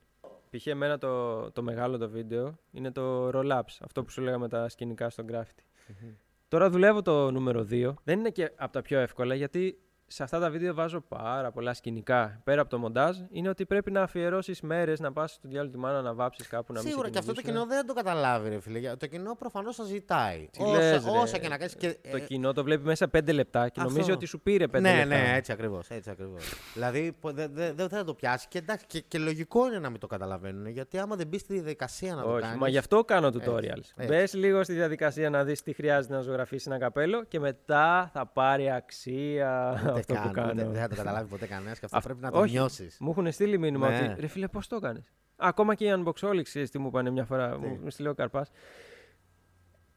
[0.49, 0.67] Π.χ.
[0.67, 5.09] εμένα το, το μεγάλο το βίντεο είναι το roll-ups, αυτό που σου λέγαμε τα σκηνικά
[5.09, 5.63] στο graffiti.
[5.87, 6.09] Μμμ.
[6.49, 7.93] Τώρα δουλεύω το νούμερο 2.
[8.03, 9.79] Δεν είναι και από τα πιο εύκολα γιατί
[10.11, 12.41] σε αυτά τα βίντεο βάζω πάρα πολλά σκηνικά.
[12.43, 15.77] Πέρα από το μοντάζ, είναι ότι πρέπει να αφιερώσεις μέρες να πας στο διάλογο τη
[15.79, 17.67] μάνα να βάψεις κάπου να μην Σίγουρα σε και αυτό το κυνηγήσουν.
[17.67, 18.95] κοινό δεν το καταλάβει, ρε φίλε.
[18.95, 20.47] Το κοινό προφανώς θα ζητάει.
[20.51, 21.09] Τι όσα, λες, ρε.
[21.11, 21.75] όσα και να κάνεις.
[21.75, 21.97] Και...
[22.11, 23.91] Το ε, κοινό το βλέπει μέσα 5 λεπτά και Αυτό.
[23.91, 25.05] νομίζει ότι σου πήρε 5 ναι, λεπτά.
[25.05, 25.89] ναι, έτσι ακριβώς.
[25.89, 26.43] Έτσι ακριβώς.
[26.73, 29.89] δηλαδή πο- δεν δε, δε θα το πιάσει και, εντάξει, και, και λογικό είναι να
[29.89, 30.67] μην το καταλαβαίνουν.
[30.67, 32.57] Γιατί άμα δεν μπεις στη διαδικασία να το Όχι, κάνει.
[32.57, 33.77] μα γι' αυτό κάνω Έτσι, tutorials.
[33.77, 33.93] έτσι.
[34.07, 38.25] Μπες λίγο στη διαδικασία να δεις τι χρειάζεται να ζωγραφίσεις ένα καπέλο και μετά θα
[38.25, 40.53] πάρει αξία αυτό που κάνω.
[40.53, 42.51] Δεν θα το καταλάβει ποτέ κανένας και αυτό Αυ- πρέπει να το όχι.
[42.51, 42.97] νιώσεις.
[42.99, 44.09] Μου έχουν στείλει μήνυμα Ναι.
[44.11, 47.57] ότι ρε φίλε, πώς το έκανες; Ακόμα και οι unboxolics, τι μου είπανε μια φορά,
[47.57, 48.51] Τι; μου στείλει ο Καρπάς.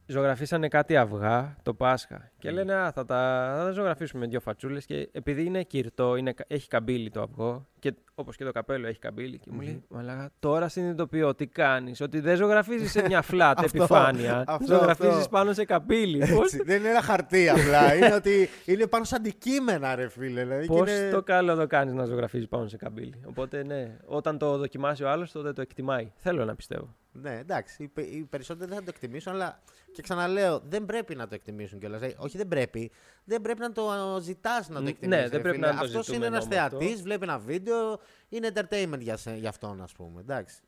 [0.07, 2.31] Ζωγραφίσανε κάτι αυγά το Πάσχα.
[2.39, 2.55] Και Μμ.
[2.55, 4.85] λένε, Α, θα τα, θα τα ζωγραφίσουμε με δύο φατσούλες.
[4.85, 8.87] Και επειδή είναι κυρτό, είναι, κα- έχει καμπύλη το αυγό, και όπως και το καπέλο
[8.87, 9.39] έχει καμπύλη.
[9.39, 9.63] Και μου Μμμ.
[9.65, 12.01] λέει, Μαλάκα, τώρα συνειδητοποιώ τι κάνεις.
[12.01, 14.45] Ότι δεν ζωγραφίζεις σε μια flat Αυτό, επιφάνεια.
[14.47, 15.29] αυτό, Ζωγραφίζεις αυτό.
[15.29, 16.19] πάνω σε καμπύλη.
[16.19, 17.95] Πώς Έτσι, δεν είναι ένα χαρτί απλά.
[17.97, 20.43] είναι ότι είναι πάνω σε αντικείμενα, ρε φίλε.
[20.43, 21.11] Δηλαδή, και Πώς είναι...
[21.11, 23.21] το καλό το κάνεις να ζωγραφίζεις πάνω σε καμπύλη.
[23.25, 26.13] Οπότε ναι, όταν το δοκιμάσει ο άλλος, τότε το εκτιμάει.
[26.17, 26.95] Θέλω να πιστεύω.
[27.13, 27.83] Ναι, εντάξει.
[27.83, 29.61] Οι, πε- οι περισσότεροι δεν θα το εκτιμήσουν, αλλά
[29.93, 32.01] και ξαναλέω, δεν πρέπει να το εκτιμήσουν κιόλας.
[32.17, 32.91] όχι, δεν πρέπει.
[33.25, 35.31] Δεν πρέπει να το ζητάς να το Ναι, εκτιμήσεις.
[35.31, 36.79] δεν πρέπει να είναι το Αυτός είναι ζητούμενο ένας με αυτό.
[36.79, 40.21] θεατής, βλέπει ένα βίντεο, είναι entertainment για, σε, για αυτόν, ας πούμε.
[40.21, 40.61] Εντάξει.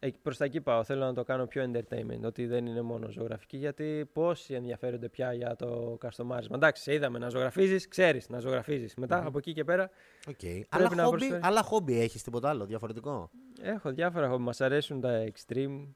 [0.00, 0.84] Ε, Προς τα εκεί πάω.
[0.84, 2.20] Θέλω να το κάνω πιο entertainment.
[2.24, 3.56] Ότι δεν είναι μόνο ζωγραφική.
[3.56, 6.56] Γιατί πόσοι ενδιαφέρονται πια για το καστομάρισμα.
[6.56, 8.94] Εντάξει, σε είδαμε να ζωγραφίζεις, ξέρεις να ζωγραφίζεις.
[8.94, 9.26] Μετά Μμμ.
[9.26, 9.90] από εκεί και πέρα
[10.26, 10.60] Okay.
[10.68, 11.40] Αλλά, να χόμπι, προσφέρει.
[11.44, 13.30] αλλά χόμπι έχεις τίποτα άλλο διαφορετικό;
[13.62, 14.42] έχω διάφορα χόμπι.
[14.42, 15.86] Μας αρέσουν τα extreme.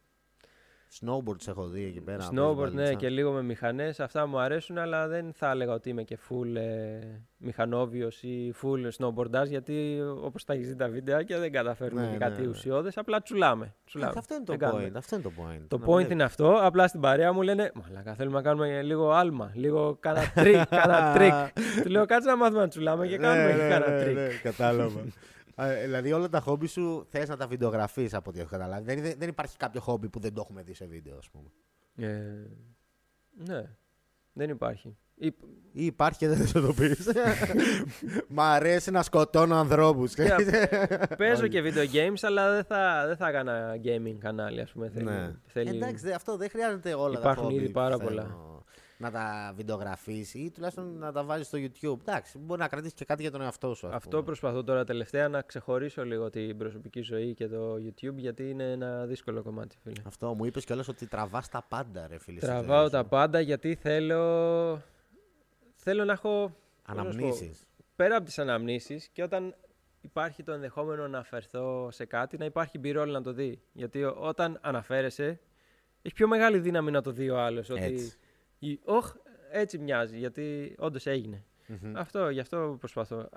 [1.00, 2.18] Snowboard σε έχω δει εκεί πέρα.
[2.30, 2.94] Snowboard, παίζεις ναι, μπαλίτσα.
[2.94, 4.00] και λίγο με μηχανές.
[4.00, 6.98] Αυτά μου αρέσουν, αλλά δεν θα έλεγα ότι είμαι και full ε,
[7.36, 9.46] μηχανόβιος ή full snowboardage.
[9.48, 12.48] Γιατί όπως τα έχει δει τα βιντεάκια δεν καταφέρνουμε Ναι, και ναι, κάτι ναι.
[12.48, 12.96] ουσιώδες.
[12.96, 13.74] Απλά τσουλάμε.
[13.84, 14.12] τσουλάμε.
[14.14, 14.88] Ε, Αυτό είναι το Δεν κάνουμε.
[14.88, 14.96] point.
[14.96, 15.64] Αυτό είναι το point.
[15.68, 16.12] Το Να point βλέπεις.
[16.12, 16.58] είναι αυτό.
[16.62, 19.50] Απλά στην παρέα μου λένε Μαλάκα, θέλουμε να κάνουμε λίγο άλμα.
[19.54, 20.66] Λίγο κάνα τρίκ.
[20.68, 21.32] κάνα τρίκ.
[21.82, 24.14] Του λέω κάτσε να μάθουμε να τσουλάμε και κάνουμε ναι, και ναι, κάνα ναι, τρίκ.
[24.14, 25.00] ναι, κατάλαβα.
[25.56, 28.84] Ε, δηλαδή όλα τα χόμπι σου θες να τα βιντεογραφείς από ό,τι έχω καταλάβει.
[28.94, 31.48] Δεν, δεν, δεν υπάρχει κάποιο χόμπι που δεν το έχουμε δει σε βίντεο, ας πούμε.
[32.08, 32.46] Ε,
[33.46, 33.62] ναι,
[34.32, 34.96] δεν υπάρχει.
[35.14, 35.34] Ή-
[35.72, 37.08] Ή υπάρχει και δεν θες να το πεις.
[38.28, 40.12] Μ' αρέσει να σκοτώνω ανθρώπους.
[40.16, 40.38] Yeah,
[41.18, 44.88] Παίζω και video games, αλλά δεν θα, δεν θα έκανα gaming κανάλι, ας πούμε.
[44.88, 45.34] Θέλει, Ναι.
[45.46, 45.76] θέλει...
[45.76, 47.54] Εντάξει, δε- αυτό δεν χρειάζεται όλα Υπάρχουν τα χόμπι.
[47.62, 48.36] ήδη πάρα πιστεύω, πολλά.
[49.02, 52.00] Να τα βιντεογραφείς ή τουλάχιστον να τα βάλεις στο YouTube.
[52.00, 53.86] Εντάξει, μπορεί να κρατήσεις και κάτι για τον εαυτό σου.
[53.86, 54.22] ας Αυτό πούμε.
[54.22, 59.06] προσπαθώ τώρα τελευταία να ξεχωρίσω λίγο την προσωπική ζωή και το YouTube, γιατί είναι ένα
[59.06, 60.02] δύσκολο κομμάτι, φίλε.
[60.06, 62.38] Αυτό μου είπες κιόλας ότι τραβάς τα πάντα, ρε φίλε.
[62.40, 62.90] στη ζωή Τραβάω σου.
[62.90, 64.82] τα πάντα γιατί θέλω,
[65.74, 67.66] θέλω να έχω πώς να σου πω, Αναμνήσεις.
[67.96, 69.54] πέρα από τις αναμνήσεις και όταν
[70.00, 73.60] υπάρχει το ενδεχόμενο να αφαιρθώ σε κάτι, να υπάρχει μπυρόλ να το δει.
[73.72, 75.40] Γιατί ό- όταν αναφέρεσαι,
[76.02, 77.70] έχει πιο μεγάλη δύναμη να το δει ο άλλος.
[77.70, 78.12] Ότι,
[78.62, 78.72] Έτσι.
[78.72, 79.14] «Ι- «Ωχ,
[79.52, 81.44] έτσι μοιάζει, γιατί όντως έγινε.
[81.66, 81.96] Μμμ.
[81.96, 83.16] Αυτό, γι' αυτό προσπαθώ.
[83.18, 83.28] Α,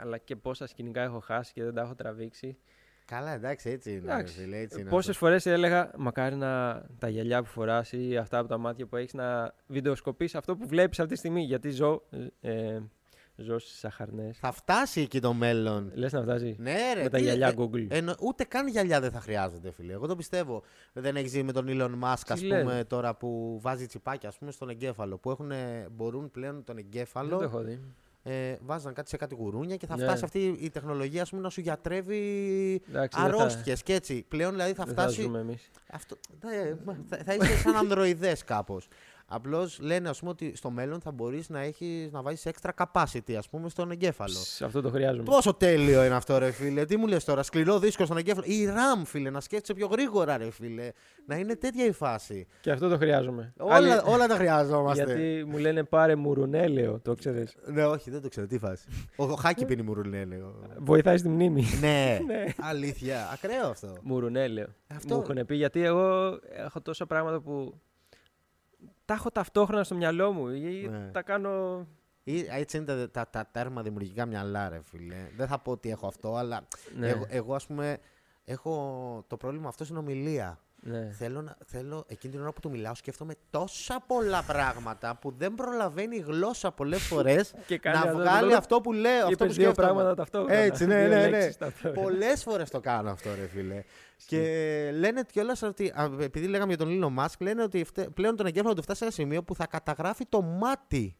[0.00, 2.58] Αλλά και πόσα σκηνικά έχω χάσει και δεν τα έχω τραβήξει.
[3.04, 4.00] Καλά, εντάξει, έτσι είναι.
[4.06, 5.26] ρε Εντάξει, φίλε, έτσι είναι Πόσες αυτό.
[5.26, 9.12] φορές έλεγα, μακάρι να τα γυαλιά που φοράς ή αυτά από τα μάτια που έχεις
[9.14, 11.42] να βιντεοσκοπήσει αυτό που βλέπεις αυτή τη στιγμή.
[11.42, 12.02] Γιατί ζω,
[12.40, 12.78] ε,
[13.36, 14.38] ζω στις σαχαρνές.
[14.38, 15.90] Θα φτάσει εκεί το μέλλον.
[15.94, 16.56] Λες να φτάσει.
[16.58, 17.02] Ναι, ρε.
[17.02, 17.86] με τα τι- γυαλιά ε, Google.
[17.88, 19.92] εννο- ούτε καν γυαλιά δεν θα χρειάζονται, φίλε.
[19.92, 20.62] Εγώ το πιστεύω.
[20.92, 24.28] Δεν έχεις ζει με τον Elon Musk, ας Τι πούμε, λες; τώρα που βάζει τσιπάκια
[24.28, 25.16] ας πούμε, στον εγκέφαλο.
[25.18, 25.52] Που έχουν,
[25.90, 27.80] μπορούν πλέον τον δεν εγκέφαλο το έχω δει.
[28.22, 30.04] ε, βάζαν κάτι σε κάτι γουρούνια και θα Ναι.
[30.04, 32.20] φτάσει αυτή η τεχνολογία ας πούμε, να σου γιατρεύει
[32.88, 34.24] Εντάξει, δεν θα- αρρώστιες και έτσι.
[34.28, 35.22] Πλέον δηλαδή θα δεν θα φτάσει.
[35.22, 35.70] ζούμε εμείς.
[35.92, 36.16] Αυτό,
[36.64, 38.88] ε, μα, θα, θα είσαι σαν ανδροειδές κάπως.
[39.34, 43.32] Απλώς λένε ας πούμε, ότι στο μέλλον θα μπορείς να, έχεις, να βάζεις extra capacity
[43.38, 44.34] ας πούμε, στον εγκέφαλο.
[44.34, 45.22] Σε αυτό το χρειάζομαι.
[45.22, 46.84] Πόσο τέλειο είναι αυτό, ρε φίλε.
[46.84, 48.44] Τι μου λες τώρα, σκληρό δίσκος στον εγκέφαλο.
[48.48, 50.90] Ή RAM, φίλε, να σκέφτεσαι πιο γρήγορα, ρε φίλε.
[51.26, 52.46] Να είναι τέτοια η φάση.
[52.60, 53.52] Και αυτό το χρειάζομαι.
[53.58, 55.04] Όλα, Άλλοι- όλα τα χρειάζομαστε.
[55.04, 57.56] Γιατί μου λένε πάρε μουρουνέλαιο, το ξέρεις.
[57.66, 58.46] Ναι, όχι, δεν το ξέρω.
[58.46, 58.84] Τι φάση.
[59.16, 60.54] Ο, ο Χάκη πίνει μουρουλέ, λέω.
[60.78, 61.64] Βοηθάει στη μνήμη.
[61.80, 62.44] ναι, Ναι.
[62.60, 63.30] αλήθεια.
[63.32, 63.92] Ακραίο αυτό.
[64.02, 64.66] Μουρουνέλαιο.
[64.86, 67.80] Αυτό- Μου έχουν πει γιατί εγώ έχω τόσα πράγματα που
[69.12, 71.10] τα έχω ταυτόχρονα στο μυαλό μου ή Ναι.
[71.12, 71.86] τα κάνω.
[72.24, 75.28] Ή, έτσι είναι τα, τα, τα τέρμα δημιουργικά μυαλά, ρε φίλε.
[75.36, 77.98] Δεν θα πω ότι έχω αυτό, αλλά Ναι, εγώ, εγώ, ας πούμε,
[78.44, 80.58] έχω το πρόβλημα αυτό στην ομιλία.
[80.84, 81.10] Ναι.
[81.12, 85.54] Θέλω, να, θέλω εκείνη την ώρα που του μιλάω, σκέφτομαι τόσα πολλά πράγματα που δεν
[85.54, 89.18] προλαβαίνει η γλώσσα πολλές φορές Και κάνει να αυτό, βγάλει αυτό- αυτό που λέω.
[89.26, 89.86] Αυτό Είπες που δύο σκέφτομαι.
[89.88, 90.54] πράγματα ταυτόχρονα.
[90.54, 91.28] Έτσι, ναι, Δύο ναι, ναι.
[91.28, 92.00] λέξεις ταυτόχρονα.
[92.02, 93.82] Πολλές φορές το κάνω αυτό, ρε φίλε.
[94.26, 95.88] και λένε κιόλας ότι.
[95.96, 98.98] α, Επειδή λέγαμε για τον Elon Musk, λένε ότι φτε- πλέον τον εγκέφαλο του φτάσει
[98.98, 101.16] σε ένα σημείο που θα καταγράφει το μάτι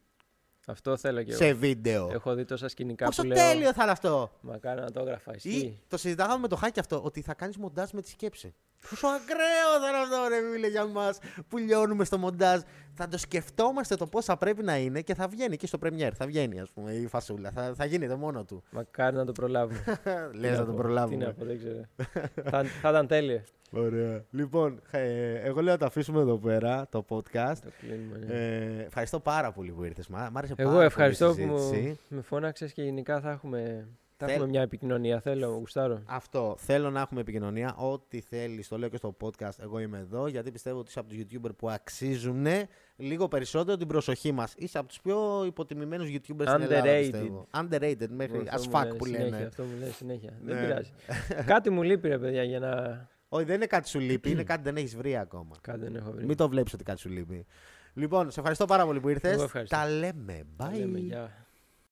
[0.67, 1.41] Αυτό θέλω και εγώ.
[1.43, 2.09] σε βίντεο.
[2.13, 3.37] Έχω δει τόσα σκηνικά Πόσο που λέω.
[3.37, 4.31] τέλειο θα είναι αυτό.
[4.41, 5.31] Μακάρι να το έγραφα.
[5.31, 5.81] Ή Ισχύει.
[5.87, 8.53] το συζητάγαμε με το χάκι αυτό, ότι θα κάνεις μοντάζ με τη σκέψη.
[8.89, 11.17] Πόσο ακραίο θα είναι αυτό, ρε φίλε, για μας
[11.47, 12.59] που λιώνουμε στο μοντάζ.
[12.95, 16.11] Θα το σκεφτόμαστε το πώς θα πρέπει να είναι και θα βγαίνει και στο Premiere.
[16.15, 17.51] Θα βγαίνει, ας πούμε, η φασούλα.
[17.51, 18.63] Θα, θα γίνεται μόνο του.
[18.71, 19.83] Μακάρι να το προλάβουμε.
[20.39, 21.33] Λες Τι να πω, τον Τι να προλάβουμε.
[21.37, 21.81] πω, δεν ξέρω.
[22.49, 23.41] θα, θα ήταν τέλειο.
[23.71, 24.23] Ωραία.
[24.31, 27.57] Λοιπόν, ε, εγώ λέω να το αφήσουμε εδώ πέρα το podcast.
[27.63, 28.17] Το κλείνουμε.
[28.17, 28.33] ναι.
[28.33, 30.07] Ε, ευχαριστώ πάρα πολύ που ήρθες.
[30.07, 31.81] Μ' άρεσε πάρα Εγώ πολύ η ευχαριστώ που συζήτηση.
[31.87, 33.87] μου, με φώναξες και γενικά θα έχουμε,
[34.25, 35.19] θα Θέλ- έχουμε μια επικοινωνία.
[35.19, 36.01] Θέλω, γουστάρω.
[36.05, 36.55] Αυτό.
[36.57, 37.75] Θέλω να έχουμε επικοινωνία.
[37.75, 39.59] Ό,τι θέλεις, το λέω και στο podcast.
[39.61, 42.45] Εγώ είμαι εδώ γιατί πιστεύω ότι είσαι από τους YouTuber που αξίζουν
[42.95, 44.53] λίγο περισσότερο την προσοχή μας.
[44.57, 46.83] Είσαι από τους πιο υποτιμημένους YouTubers στην Ελλάδα.
[46.83, 46.99] Underrated.
[46.99, 47.47] Πιστεύω.
[47.53, 49.45] Underrated μέχρι Αυτό as μου fuck λένε που συνέχεια, λένε.
[49.45, 50.33] Αυτό μου λέει συνέχεια.
[50.41, 50.53] Ναι.
[50.53, 50.91] Δεν πειράζει.
[51.53, 52.71] κάτι μου λείπει, ρε παιδιά, για να.
[53.29, 55.55] Όχι, δεν είναι κάτι σου λείπει, είναι κάτι δεν έχεις βρει ακόμα.
[55.61, 56.25] Κάτι δεν έχω βρει.
[56.25, 57.45] Μην το βλέπεις ότι κάτι σου λείπει.
[57.93, 59.31] Λοιπόν, σε ευχαριστώ πάρα πολύ που ήρθες.
[59.33, 59.75] Εγώ ευχαριστώ.
[59.75, 60.43] Τα λέμε.
[60.43, 60.45] Bye.
[60.57, 61.42] Τα λέμε, γεια.